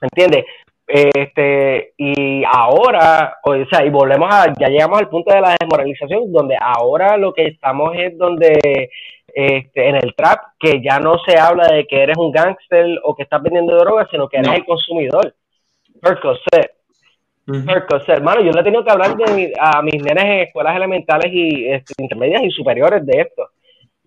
[0.00, 0.44] ¿entiendes?
[0.86, 6.32] Este, y ahora, o sea, y volvemos a, ya llegamos al punto de la desmoralización,
[6.32, 8.90] donde ahora lo que estamos es donde,
[9.32, 13.14] este, en el trap, que ya no se habla de que eres un gángster o
[13.14, 14.54] que estás vendiendo drogas, sino que eres No.
[14.56, 15.34] el consumidor.
[16.02, 16.72] Percocet,
[17.46, 17.64] Ujú.
[17.66, 20.74] Percocet, hermano, yo le he tenido que hablar de mi- a mis nenes en escuelas
[20.76, 23.48] elementales y este, intermedias y superiores de esto.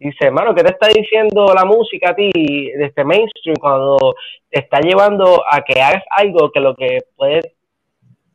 [0.03, 4.15] Dice, hermano, ¿qué te está diciendo la música a ti de este mainstream cuando
[4.49, 7.45] te está llevando a que hagas algo que lo que puedes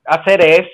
[0.06, 0.66] hacer es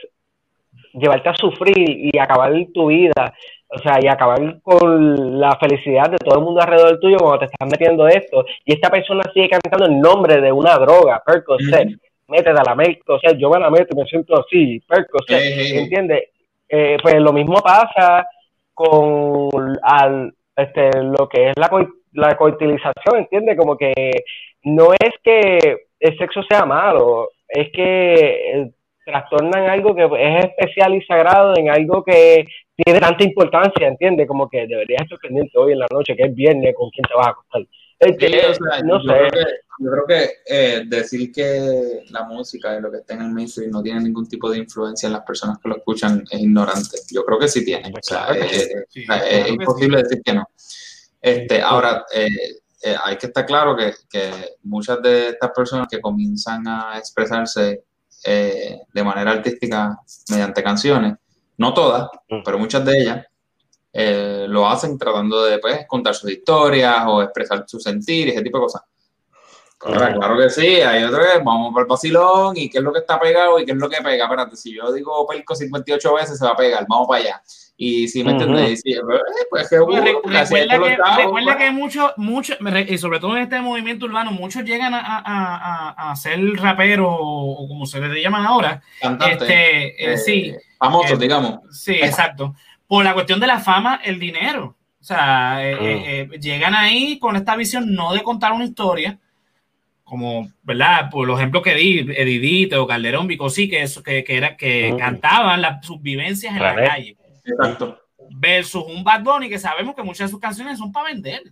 [0.93, 3.35] llevarte a sufrir y acabar tu vida?
[3.67, 7.47] O sea, y acabar con la felicidad de todo el mundo alrededor tuyo cuando te
[7.47, 8.45] estás metiendo esto.
[8.65, 11.89] Y esta persona sigue cantando el nombre de una droga, Percocet.
[11.89, 11.99] Ujú.
[12.29, 12.77] Métete a la
[13.21, 15.75] sea, yo me la meto y me siento así, Percocet.
[15.75, 16.29] ¿Entiendes?
[16.69, 18.29] Eh, pues lo mismo pasa
[18.73, 21.71] con al, este, lo que es la,
[22.13, 23.57] la coitilización, ¿entiendes?
[23.57, 23.93] Como que
[24.63, 25.59] no es que
[26.01, 28.71] el sexo sea malo, es que eh,
[29.05, 32.47] trastornan algo que es especial y sagrado en algo que
[32.77, 34.27] tiene tanta importancia, ¿entiendes?
[34.27, 37.15] Como que deberías estar pendiente hoy en la noche, que es viernes, con quién te
[37.15, 37.63] vas a acostar.
[38.05, 39.19] Es que, Sí, o sea, no yo sé.
[39.19, 43.23] Creo que, yo creo que eh, decir que la música y lo que está en
[43.23, 46.41] el mainstream no tiene ningún tipo de influencia en las personas que lo escuchan es
[46.41, 46.99] ignorante.
[47.11, 47.89] Yo creo que sí tiene.
[47.89, 48.73] O sea, Claro que sí.
[48.89, 50.49] Sí, o sea, claro es imposible decir que no.
[51.21, 52.29] Este, ahora, eh,
[52.83, 54.31] eh, hay que estar claro que, que
[54.65, 57.85] muchas de estas personas que comienzan a expresarse
[58.27, 59.99] eh, de manera artística
[60.31, 61.15] mediante canciones,
[61.59, 62.43] no todas, Mm.
[62.45, 63.27] pero muchas de ellas,
[63.97, 68.43] eh, lo hacen tratando de pues, contar sus historias o expresar su sentir y ese
[68.43, 68.83] tipo de cosas.
[69.87, 69.93] Ujú.
[69.93, 73.01] claro que sí, hay otro que vamos por el vacilón y qué es lo que
[73.01, 74.25] está pegado y qué es lo que pega.
[74.25, 77.43] Espérate, si yo digo Pelco 58 veces se va a pegar, vamos para allá.
[77.77, 78.45] Y si me Ujú.
[78.45, 79.03] entiendes, Y si, eh,
[79.51, 81.57] pues que Bueno, uh, recuerda que, chavos, recuerda pues.
[81.59, 82.57] que muchos, muchos,
[82.89, 87.09] y sobre todo en este movimiento urbano, muchos llegan a, a, a, a ser raperos
[87.11, 88.81] o, o como se les llaman ahora.
[89.03, 91.61] Cantantes, Este, eh, eh, sí, famosos, eh, digamos.
[91.77, 92.55] sí, exacto.
[92.87, 94.77] Por la cuestión de la fama, el dinero.
[95.01, 95.85] O sea, eh, Mm.
[95.85, 99.19] eh, eh, llegan ahí con esta visión no de contar una historia,
[100.03, 101.09] como, ¿verdad?
[101.11, 104.93] Por los ejemplos que di, Edidito o Calderón, Bicosí, que, eso- que, que, era, que
[104.93, 104.97] Mm.
[104.99, 107.99] cantaban las, sus vivencias en la calle, Exacto.
[108.31, 111.43] versus un Bad Bunny que sabemos que muchas de sus canciones son para vender.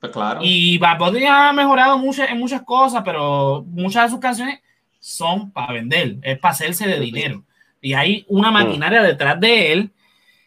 [0.00, 0.40] Pues claro.
[0.42, 4.60] Y Bad Bunny ha mejorado muchas, en muchas cosas, pero muchas de sus canciones
[4.98, 7.44] son para vender, es para hacerse de dinero.
[7.80, 9.90] Y hay una maquinaria detrás de él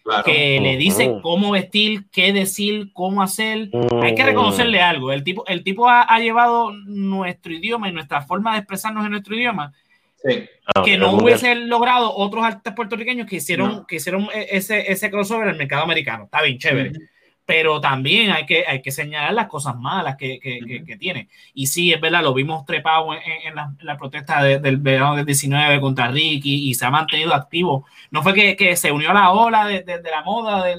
[0.08, 0.24] claro.
[0.24, 3.70] que le dice cómo vestir, qué decir, cómo hacer.
[4.02, 5.12] Hay que reconocerle algo.
[5.12, 9.12] El tipo, el tipo ha, ha llevado nuestro idioma y nuestra forma de expresarnos en
[9.12, 9.74] nuestro idioma
[10.28, 10.46] Sí.
[10.76, 13.86] Ah, que no hubiese logrado otros artistas puertorriqueños que hicieron, No.
[13.88, 16.24] que hicieron e- ese, ese crossover en el mercado americano.
[16.24, 16.90] Está bien, chévere.
[16.90, 17.00] Ujú.
[17.48, 20.86] Pero también hay que, hay que señalar las cosas malas que, que, que- Ujú.
[20.86, 21.30] que tiene.
[21.54, 24.76] Y sí, es verdad, lo vimos trepado en, en la, en la protesta de- del
[24.78, 27.86] verano del 19 contra Ricky y se ha mantenido activo.
[28.12, 30.76] No fue que, que se unió a la ola de, de- de la moda de,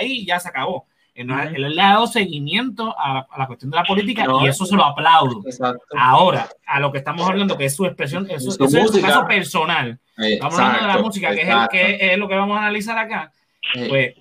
[0.00, 0.86] ahí y ya se acabó.
[1.14, 1.54] Él, ha- Ujú.
[1.54, 4.48] él le ha dado seguimiento a, la- a la cuestión de la política No, y
[4.48, 5.42] eso se lo aplaudo.
[5.44, 5.82] Exacto.
[5.98, 9.02] Ahora, a lo que estamos hablando, que es su expresión, eso, Su eso es su
[9.02, 9.98] caso personal.
[10.16, 12.60] Estamos hablando de la Exacto, música, que es, el, que es lo que vamos a
[12.62, 13.30] analizar acá.
[13.88, 14.14] Pues,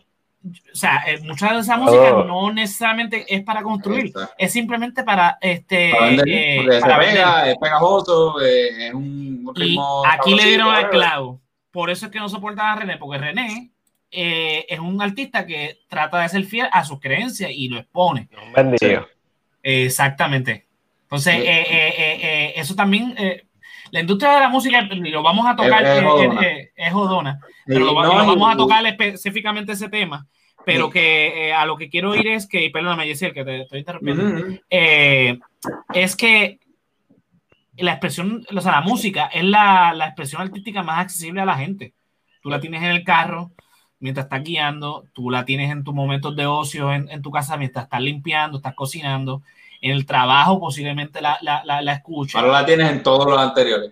[0.45, 2.23] o sea, eh, mucha de esa música Oh.
[2.23, 4.33] no necesariamente es para construir, Exacto.
[4.37, 9.59] es simplemente para este Para vender, eh, para pega, es pegajoso, eh, es un Y
[9.59, 10.03] ritmo.
[10.05, 11.41] aquí le dieron al clavo.
[11.71, 13.71] Por eso es que no soportan a René, porque René
[14.11, 18.29] eh, es un artista que trata de ser fiel a sus creencias y lo expone.
[18.55, 19.07] Bendito.
[19.63, 20.67] Exactamente.
[21.03, 21.41] Entonces, Sí.
[21.41, 23.45] eh, eh, eh, eh, eso también, eh,
[23.91, 26.41] la industria de la música, y lo vamos a tocar, Es- es jodona.
[26.75, 30.27] es jodona, pero lo, no, lo vamos a tocar específicamente ese tema,
[30.65, 33.79] pero que eh, a lo que quiero ir es que, perdóname, Yesiel, que te estoy
[33.79, 35.39] interrumpiendo, eh,
[35.93, 36.59] es que
[37.77, 41.57] la expresión, o sea, la música es la, la expresión artística más accesible a la
[41.57, 41.93] gente.
[42.41, 43.51] Tú la tienes en el carro
[43.99, 47.57] mientras estás guiando, tú la tienes en tus momentos de ocio en, en tu casa
[47.57, 49.41] mientras estás limpiando, estás cocinando,
[49.81, 52.41] en el trabajo posiblemente la, la, la, la escuchas.
[52.41, 53.91] Ahora la tienes en todos los anteriores.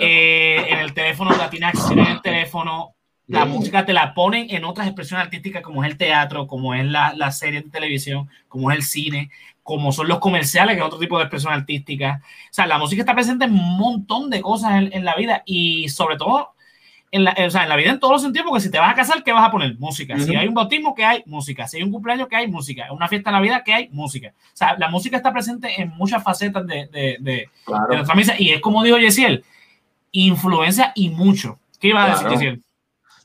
[0.00, 2.94] Eh, en el teléfono la tienes accesible en el teléfono.
[3.28, 3.48] La Sí.
[3.50, 7.12] música te la ponen en otras expresiones artísticas como es el teatro, como es la,
[7.14, 9.30] la serie de televisión, como es el cine,
[9.62, 12.22] como son los comerciales, que es otro tipo de expresión artística.
[12.24, 15.42] O sea, la música está presente en un montón de cosas en, en la vida
[15.44, 16.54] y sobre todo
[17.10, 18.92] en la, o sea, en la vida en todos los sentidos, porque si te vas
[18.92, 19.78] a casar, ¿qué vas a poner?
[19.78, 20.18] Música.
[20.18, 21.22] Si hay un bautismo, ¿qué hay?
[21.26, 21.66] Música.
[21.68, 22.48] Si hay un cumpleaños, ¿qué hay?
[22.48, 22.90] Música.
[22.92, 23.88] Una fiesta de Navidad, ¿qué hay?
[23.92, 24.32] Música.
[24.38, 27.86] O sea, la música está presente en muchas facetas de, de, de, de Claro.
[27.94, 28.34] nuestra misa.
[28.38, 29.44] Y es como dijo Yesiel,
[30.12, 31.58] influencia y mucho.
[31.80, 32.28] ¿Qué iba a decir.
[32.28, 32.62] Yesiel?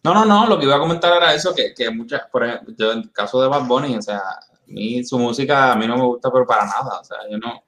[0.03, 2.73] No, no, no, lo que iba a comentar era eso, que, que muchas, por ejemplo,
[2.77, 5.87] yo en el caso de Bad Bunny, o sea, a mí su música a mí
[5.87, 7.63] no me gusta, pero para nada, o sea, yo no,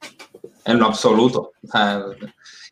[0.66, 1.54] en lo absoluto.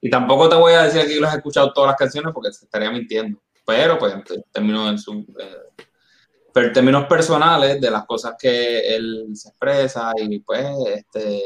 [0.02, 2.66] y tampoco te voy a decir que los he escuchado todas las canciones porque te
[2.66, 5.86] estaría mintiendo, pero pues en términos, en su, eh,
[6.54, 11.42] pero en términos personales de las cosas que él se expresa y pues este,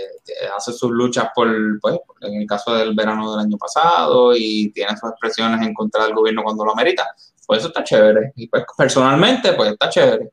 [0.56, 1.48] hace sus luchas por,
[1.80, 6.06] pues, en el caso del verano del año pasado y tiene sus expresiones en contra
[6.06, 7.06] del gobierno cuando lo amerita,
[7.48, 8.34] pues eso está chévere.
[8.36, 10.32] Y pues personalmente, pues está chévere.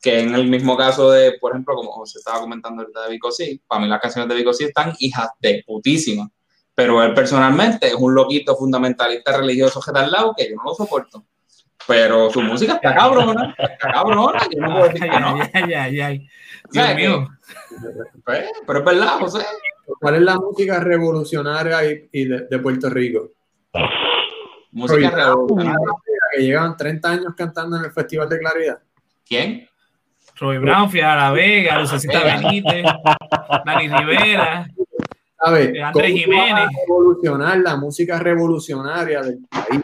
[0.00, 3.32] Que en el mismo caso de, por ejemplo, como se estaba comentando ahorita de Vico
[3.32, 6.28] sí, para mí las canciones de Vico sí están hijas de putísimas.
[6.74, 10.64] Pero él personalmente es un loquito fundamentalista religioso que está al lado que yo no
[10.64, 11.24] lo soporto.
[11.86, 15.38] Pero su música está cabrona, está cabrona, yo no puedo decir que no.
[15.54, 16.28] Ay, ay, ay,
[16.70, 17.28] Dios mío.
[18.24, 19.44] Pues, pero es verdad, José.
[20.00, 23.30] ¿Cuál es la música revolucionaria y, y de, de Puerto Rico?
[24.72, 25.78] Música revolucionaria.
[26.34, 28.78] Que llevan 30 años cantando en el Festival de Claridad.
[29.26, 29.68] ¿Quién?
[30.36, 32.36] Roy Brown, Fiara La Vega, Lucecita Vega.
[32.40, 32.84] Benítez,
[33.64, 34.66] Dani Rivera.
[35.38, 35.72] ¿Sabes?
[35.72, 36.68] De Andrés ¿Cómo tú vas a Jiménez.
[36.88, 39.82] revolucionar la música revolucionaria del país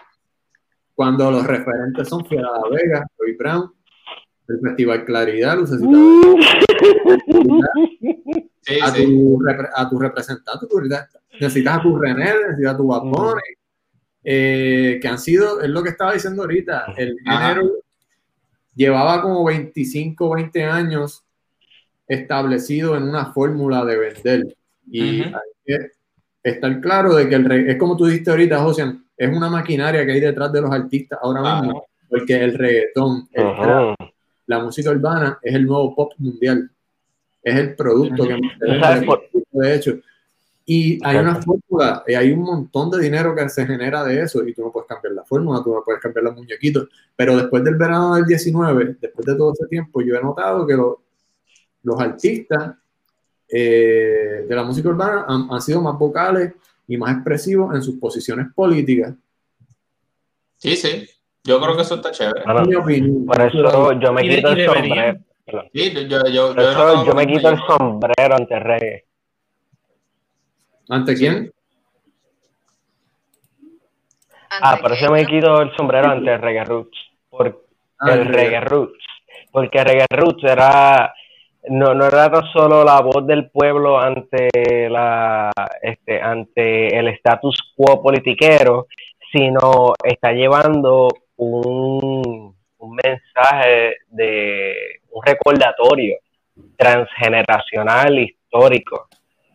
[0.95, 3.73] cuando los referentes son Fiera La Vega, Roy Brown,
[4.49, 5.89] el Festival Claridad, Lucecita
[8.63, 9.05] Sí, a, sí.
[9.07, 9.39] tu,
[9.75, 10.67] a tu representante,
[11.41, 13.41] necesitas a tu René, necesitas a tu Bad Bunny,
[14.25, 17.49] eh, que han sido, es lo que estaba diciendo ahorita, el Ajá.
[17.55, 17.71] género
[18.75, 21.25] llevaba como 25, 20 años
[22.07, 24.57] establecido en una fórmula de vender.
[24.91, 25.29] Y Ujú.
[25.37, 25.91] hay que
[26.43, 28.85] estar claro de que el es como tú dijiste ahorita, José,
[29.17, 31.63] es una maquinaria que hay detrás de los artistas ahora Claro.
[31.63, 33.63] mismo, porque el reggaetón, el Ujú.
[33.63, 33.97] trap,
[34.47, 36.71] la música urbana es el nuevo pop mundial.
[37.43, 39.29] Es el producto que más se ¿Tú sabes vende, por-
[39.63, 39.99] de hecho.
[40.73, 41.21] Y hay Exacto.
[41.21, 44.63] una fórmula, y hay un montón de dinero que se genera de eso, y tú
[44.63, 46.87] no puedes cambiar la fórmula, tú no puedes cambiar los muñequitos.
[47.17, 50.75] Pero después del verano del 19, después de todo ese tiempo, yo he notado que
[50.75, 51.03] lo-
[51.83, 52.75] los artistas
[53.49, 56.53] eh, de la música urbana han, han sido más vocales
[56.87, 59.13] y más expresivos en sus posiciones políticas.
[60.57, 61.05] Sí, sí.
[61.43, 62.43] Yo creo que eso está chévere.
[62.45, 63.27] Bueno, En mi opinión.
[63.27, 65.19] por eso yo me quito el sombrero.
[65.73, 69.05] Sí, yo, eso yo me quito el sombrero ante reggae.
[70.91, 71.51] ¿Ante quién?
[74.51, 76.99] Ah, por eso me quito el sombrero ante el reggae roots.
[77.31, 77.71] Porque
[78.01, 79.05] Ah, el reggae roots.
[79.53, 81.13] Porque el reggae roots era
[81.69, 84.49] no, no era tan solo la voz del pueblo ante
[84.89, 85.51] la
[85.83, 88.87] este ante el status quo politiquero,
[89.31, 94.75] sino está llevando un, un mensaje de
[95.11, 96.17] un recordatorio
[96.77, 99.09] transgeneracional histórico.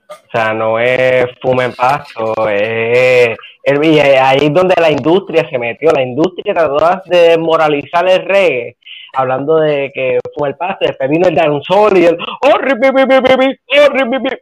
[0.10, 3.38] O sea, no es fume en paso, es...
[3.64, 5.90] y ahí es donde la industria se metió.
[5.92, 8.78] La industria trató de desmoralizar el reggae,
[9.14, 12.18] hablando de que fue el paso, después vino el dancehall y el...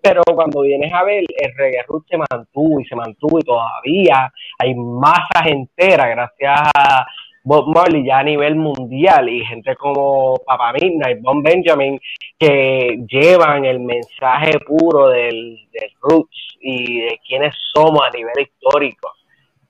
[0.02, 4.32] Pero cuando vienes a ver, el reggae root se mantuvo y se mantuvo y todavía
[4.60, 7.06] hay masas enteras gracias a
[7.44, 12.00] Bob Marley ya a nivel mundial y gente como Papa Midnight, Bon Benjamin,
[12.40, 19.12] que llevan el mensaje puro del, del roots y de quiénes somos a nivel histórico.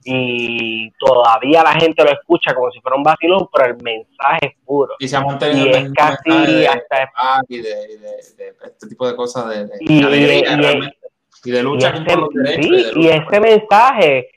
[0.05, 4.53] Y todavía la gente lo escucha como si fuera un vacilón, pero el mensaje es
[4.65, 4.93] puro.
[4.99, 7.09] Y se ha mantenido Y es casi de hasta...
[7.47, 10.89] y de, y de- de este tipo de cosas de, Y- alegría y-.
[11.45, 12.65] Y de Y lucha por los derechos.
[12.65, 14.28] sí, de y lucha ese mensaje.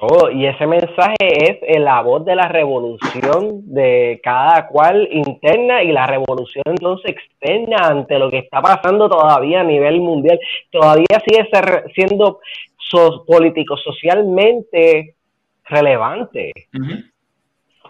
[0.00, 5.92] Oh, y ese mensaje es la voz de la revolución de cada cual interna y
[5.92, 10.38] la revolución entonces externa ante lo que está pasando todavía a nivel mundial.
[10.70, 11.48] Todavía sigue
[11.94, 12.40] siendo
[12.76, 15.14] so- político socialmente
[15.64, 16.52] relevante.
[16.72, 17.04] Sí.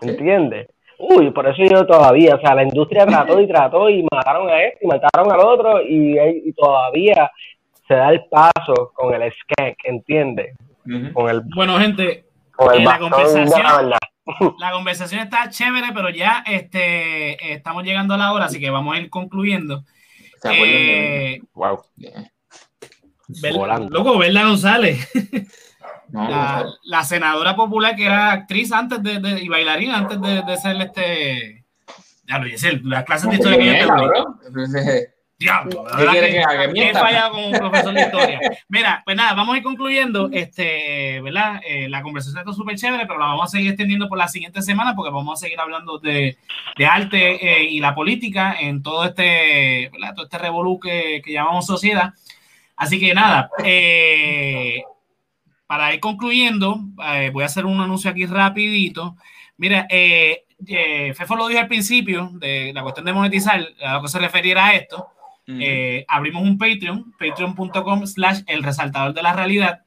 [0.01, 0.69] ¿Entiendes?
[0.99, 4.65] Uy, por eso yo todavía, o sea, la industria trató y trató y mataron a
[4.65, 7.31] este y mataron al otro y, y todavía
[7.87, 10.57] se da el paso con el skank, ¿entiendes?
[10.89, 11.13] Ujú.
[11.13, 12.25] Con el, Bueno, gente,
[12.57, 13.99] con el En la conversación- de la verdad.
[14.59, 18.95] la conversación está chévere, pero ya este, estamos llegando a la hora, así que vamos
[18.97, 19.85] a ir concluyendo.
[20.43, 21.83] ¿Se acuerdan de Eh, Wow.
[23.55, 23.89] Volando.
[23.99, 25.09] loco, Verla González,
[26.11, 30.19] No, la, no, la senadora popular que era actriz antes de, de- y bailarina antes
[30.23, 31.67] de, de ser este.
[32.27, 33.89] Ya lo dice, las clases de historia que yo te doy.
[33.89, 34.39] cabrón.
[35.39, 36.65] Diablo, la ¿Qué verdad que que haga?
[36.65, 36.99] he Mienta.
[37.01, 38.41] fallado como profesor de historia.
[38.69, 40.29] Mira, pues nada, vamos a ir concluyendo.
[40.33, 41.61] Este, ¿verdad?
[41.65, 44.63] Eh, la conversación está súper chévere, pero la vamos a seguir extendiendo por la siguiente
[44.63, 46.37] semana porque vamos a seguir hablando de,
[46.77, 50.15] de arte eh, y la política en todo este, ¿verdad?
[50.17, 52.15] Todo este revolú que, que llamamos sociedad.
[52.75, 54.83] Así que nada, eh,
[55.69, 56.81] para ir concluyendo,
[57.13, 59.15] eh, voy a hacer un anuncio aquí rapidito.
[59.57, 64.03] Mira, eh, eh, Fefo lo dijo al principio de la cuestión de monetizar, a lo
[64.03, 65.09] que se referiera a esto.
[65.49, 65.57] Ujú.
[65.61, 69.81] Eh, abrimos un Patreon, patreon.com slash el resaltador de la realidad.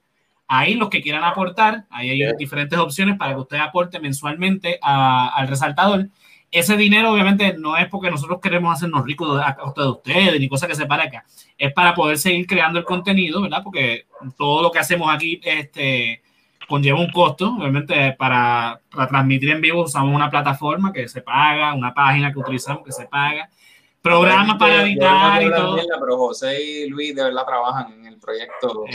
[0.47, 2.34] Ahí los que quieran aportar, ahí hay Yeah.
[2.34, 6.09] diferentes opciones para que usted aporte mensualmente a- al resaltador.
[6.49, 10.49] Ese dinero obviamente no es porque nosotros queremos hacernos ricos a costa de ustedes ni
[10.49, 11.24] cosa que se para acá.
[11.57, 13.62] Es para poder seguir creando el contenido, ¿verdad?
[13.64, 14.07] Porque
[14.38, 16.22] todo lo que hacemos aquí este,
[16.68, 17.55] conlleva un costo.
[17.57, 22.39] Obviamente para, para transmitir en vivo usamos una plataforma que se paga, una página que
[22.39, 23.49] utilizamos que se paga,
[24.02, 25.76] programas para editar y todo.
[25.76, 28.86] mierda, Pero José y Luis de verdad trabajan en el proyecto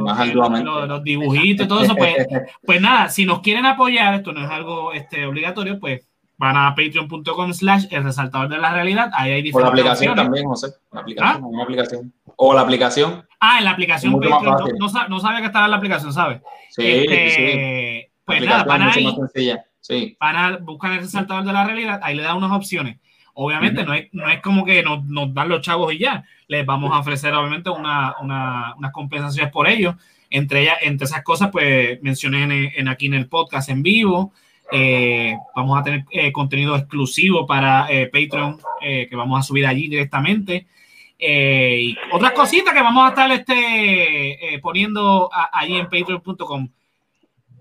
[0.00, 0.28] más.
[0.62, 2.16] Los, los dibujitos y todo eso, pues,
[2.66, 6.74] pues nada, si nos quieren apoyar, esto no es algo este, obligatorio, pues van a
[6.74, 10.24] patreon.com slash el resaltador de la realidad, ahí hay O la diferentes aplicación opciones.
[10.24, 10.68] también, José.
[10.92, 11.46] La aplicación, ¿Ah?
[11.46, 12.12] una aplicación.
[12.36, 13.28] O la aplicación.
[13.40, 16.40] Ah, en la aplicación Patreon, no, sabía que estaba en la aplicación, ¿sabes?
[16.70, 18.12] Sí, Este, sí.
[18.24, 19.16] Pues La nada, van ahí.
[19.80, 20.16] Sí.
[20.18, 22.98] van a buscar el resaltador de la realidad, ahí le dan unas opciones.
[23.34, 26.64] Obviamente no, es, no es como que nos, nos dan los chavos y ya, les
[26.64, 29.96] vamos a ofrecer obviamente una, una- unas compensaciones por ello.
[30.30, 34.32] Entre ellas, entre esas cosas, pues mencioné en, en aquí en el podcast en vivo.
[34.72, 39.88] Eh, vamos a tener eh, contenido exclusivo para eh, Patreon que vamos a subir allí
[39.88, 40.66] directamente.
[41.18, 46.68] Y otras cositas que vamos a estar este, poniendo a- allí en patreon.com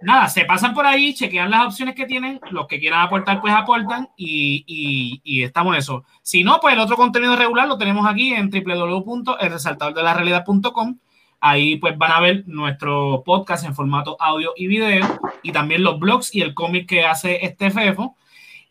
[0.04, 3.54] nada, se pasan por ahí, chequean las opciones que tienen, los que quieran aportar, pues
[3.54, 6.04] aportan y, y, y estamos en eso.
[6.22, 10.98] Si no, pues el otro contenido regular lo tenemos aquí en www.elresaltadordelarealidad.com.
[11.40, 16.00] Ahí pues van a ver nuestro podcast en formato audio y video y también los
[16.00, 18.16] blogs y el cómic que hace este Fefo.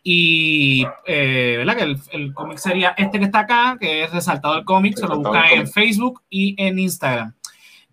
[0.01, 1.77] Y, eh, ¿verdad?
[1.77, 5.07] Que el, el cómic sería este que está acá, que es Resaltado el cómic, se
[5.07, 5.67] lo buscan en.
[5.67, 7.33] Facebook y en Instagram.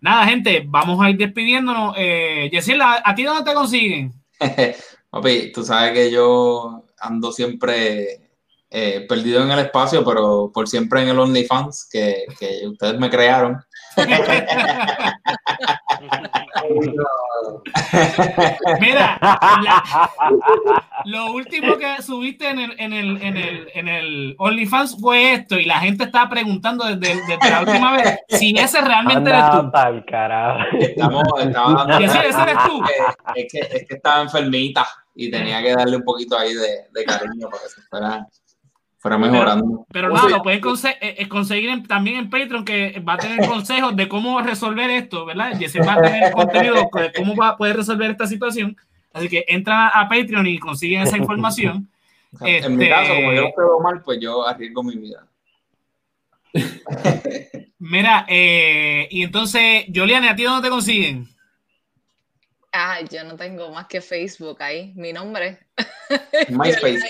[0.01, 1.93] Nada, gente, vamos a ir despidiéndonos.
[1.95, 2.51] Eh,
[3.05, 4.11] ¿a ti dónde te consiguen?
[5.11, 8.31] Papi, tú sabes que yo ando siempre
[8.71, 13.11] eh, perdido en el espacio, pero por siempre en el OnlyFans que, que ustedes me
[13.11, 13.57] crearon.
[18.79, 20.09] Mira, la-
[21.05, 25.57] lo último que subiste en el, en el, en el, en el OnlyFans fue esto
[25.59, 29.61] y la gente estaba preguntando desde, desde la última vez si ese realmente eres Anda
[29.61, 29.71] tú.
[29.71, 30.59] pa'l carajo.
[30.79, 32.81] Estamos, estaba Y ese, ese eres tú.
[33.35, 37.03] es, que, es que estaba enfermita y tenía que darle un poquito ahí de, de
[37.05, 38.27] cariño para que se fuera,
[39.01, 39.85] fuera mejorando.
[39.91, 43.13] Pero ¿Cómo nada, lo pueden conse- eh, eh, conseguir en- también en Patreon, que va
[43.13, 45.57] a tener consejos de cómo resolver esto, ¿verdad?
[45.57, 48.77] Jessy va a tener contenido de cómo va a poder resolver esta situación.
[49.11, 51.87] Así que entran a Patreon y consiguen esa información.
[52.41, 55.25] En mi Este- caso, como yo lo quedo mal, pues yo arriesgo mi vida.
[57.79, 61.27] Mira, eh, y entonces, Juliane, ¿a ti dónde te consiguen?
[62.71, 64.93] Ay, yo no tengo más que Facebook ahí.
[64.95, 65.59] Mi nombre.
[66.49, 67.01] MySpace.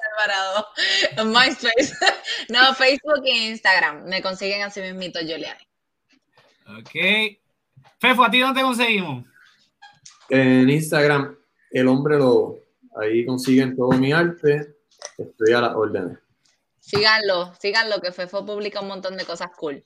[1.23, 1.93] MySpace.
[2.49, 4.05] No, Facebook e Instagram.
[4.05, 5.59] Me consiguen así mismito, Juliana.
[6.79, 7.37] Ok.
[7.99, 9.25] Fefo, ¿a ti dónde te conseguimos?
[10.29, 11.37] En Instagram,
[11.71, 12.59] el hombre lobo.
[12.99, 14.75] Ahí consiguen todo mi arte.
[15.17, 16.17] Estoy a las órdenes.
[16.79, 19.83] Síganlo, síganlo, que Fefo publica un montón de cosas cool.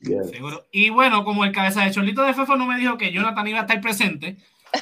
[0.00, 0.24] Yeah.
[0.24, 0.66] Seguro.
[0.72, 3.60] Y bueno, como el cabeza de cholito de Fefo no me dijo que Jonathan iba
[3.60, 4.36] a estar presente,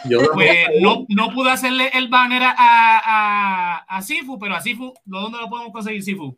[0.09, 4.93] Yo pues no, no pude hacerle el banner a, a, a Sifu, pero a Sifu,
[5.05, 6.37] ¿dónde lo podemos conseguir, Sifu?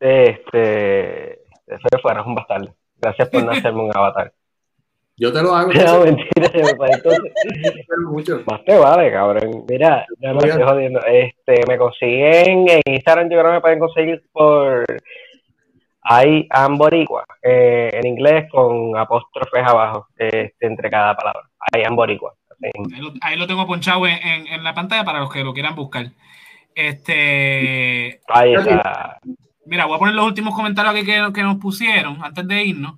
[0.00, 1.32] Este.
[1.66, 2.74] Eso fuera un bastardo.
[3.00, 4.32] Gracias por no hacerme un avatar.
[5.16, 5.72] Yo te lo hago.
[5.72, 7.08] No, mentira, me parece-
[7.44, 8.42] espero mucho.
[8.46, 9.64] Más te vale, cabrón.
[9.68, 11.00] Mira, ya me estoy jodiendo.
[11.06, 14.84] Este, me consiguen en Instagram, yo creo que me pueden conseguir por
[16.04, 21.42] I am boricua, eh, en inglés con apóstrofes abajo, este, entre cada palabra.
[21.76, 22.34] I am boricua.
[22.62, 25.52] Ahí lo, ahí lo tengo ponchado en, en- en la pantalla para los que lo
[25.52, 26.06] quieran buscar.
[26.74, 29.18] Este, Ahí está.
[29.66, 32.94] Mira, voy a poner los últimos comentarios aquí que, que nos pusieron antes de irnos.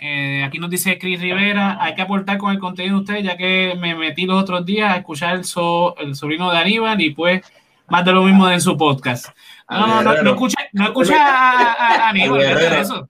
[0.00, 3.36] Eh, aquí nos dice Chris Rivera, hay que aportar con el contenido de ustedes, ya
[3.36, 7.10] que me metí los otros días a escuchar el, so- el sobrino de Aníbal y
[7.10, 7.42] pues
[7.88, 9.26] más de lo mismo en su podcast.
[9.72, 13.08] No, no, no, no escucha, no escucha a, a- a Aníbal, Al ¿qué es eso?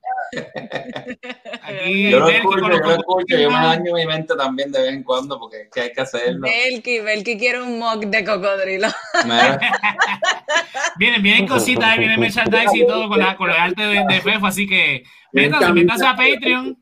[1.63, 4.81] Aquí, Yo lo escucho, con yo lo escucho, yo me daño mi mente también de
[4.83, 6.41] vez en cuando porque es que hay que hacerlo.
[6.43, 8.89] Belki, Belki quiere un mock de cocodrilo.
[9.25, 9.59] Mira,
[10.97, 14.21] Vienen, vienen cositas, ahí viene merchandise y todo con, la, con el arte de, de
[14.21, 15.03] Fefo, así que
[15.33, 16.17] métanse, métanse a.
[16.17, 16.77] Patreon,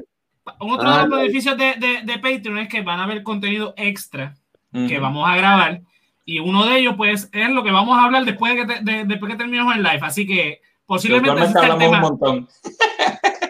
[0.59, 1.15] otro Ah, de los no.
[1.17, 4.35] beneficios de, de, de Patreon es que van a haber contenido extra
[4.73, 5.81] que vamos a grabar.
[6.25, 8.83] Y uno de ellos, pues, es lo que vamos a hablar después de que, te-
[8.83, 9.99] de- después que terminemos el live.
[10.01, 11.99] Así que posiblemente sea el un tema.
[12.01, 12.47] montón.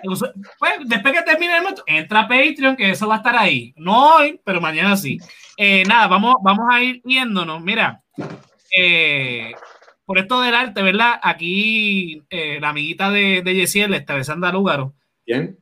[0.03, 0.21] Pues,
[0.85, 3.73] después que termine el momento, entra a Patreon, que eso va a estar ahí.
[3.77, 5.17] No hoy, pero mañana sí.
[5.57, 7.61] Eh, nada, vamos, vamos a ir yéndonos.
[7.61, 8.01] Mira,
[8.77, 9.53] eh,
[10.05, 11.19] por esto del arte, ¿verdad?
[11.21, 14.93] Aquí eh, la amiguita de, de Yesiel, esta Alessandra Lúgaro.
[15.25, 15.57] ¿Quién?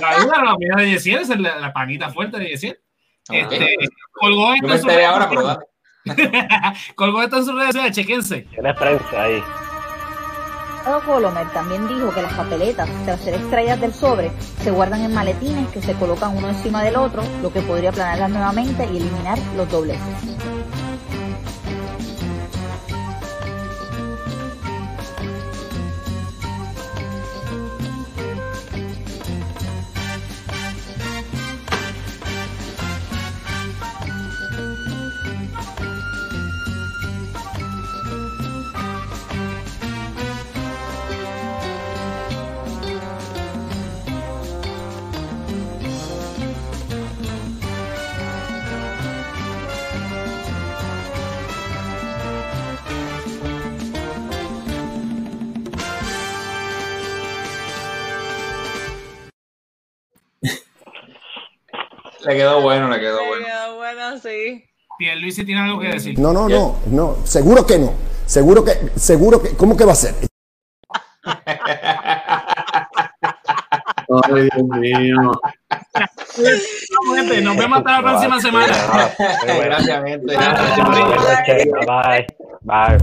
[0.00, 2.80] La Lúgaro, la amiga de Yesiel, es la, la panita fuerte de Yesiel.
[3.28, 3.52] Ok.
[3.52, 3.76] Este,
[4.12, 5.58] colgó esto en sus enteré redes ahora,
[6.94, 8.40] colgó esto en sus redes sociales, chequense.
[8.42, 9.42] Tienes prensa ahí.
[10.78, 14.30] Diputado Colomer también dijo que las papeletas, tras ser extraídas del sobre,
[14.62, 18.30] se guardan en maletines que se colocan uno encima del otro, lo que podría aplanarlas
[18.30, 20.38] nuevamente y eliminar los dobleces.
[62.28, 63.46] Le quedó bueno, le quedó bueno.
[63.46, 64.62] Bueno, bueno, sí.
[64.98, 66.18] Pierluisi tiene algo que decir.
[66.18, 67.94] No, no, no, no, seguro que no.
[68.26, 70.14] Seguro que, seguro que, ¿cómo que va a ser?
[74.24, 75.32] Ay, Dios mío.
[77.16, 78.76] Gente, Nos vemos hasta la próxima semana.
[79.46, 80.34] Gracias, gente.
[80.34, 82.26] Gracias, Bye.
[82.60, 82.98] Bye.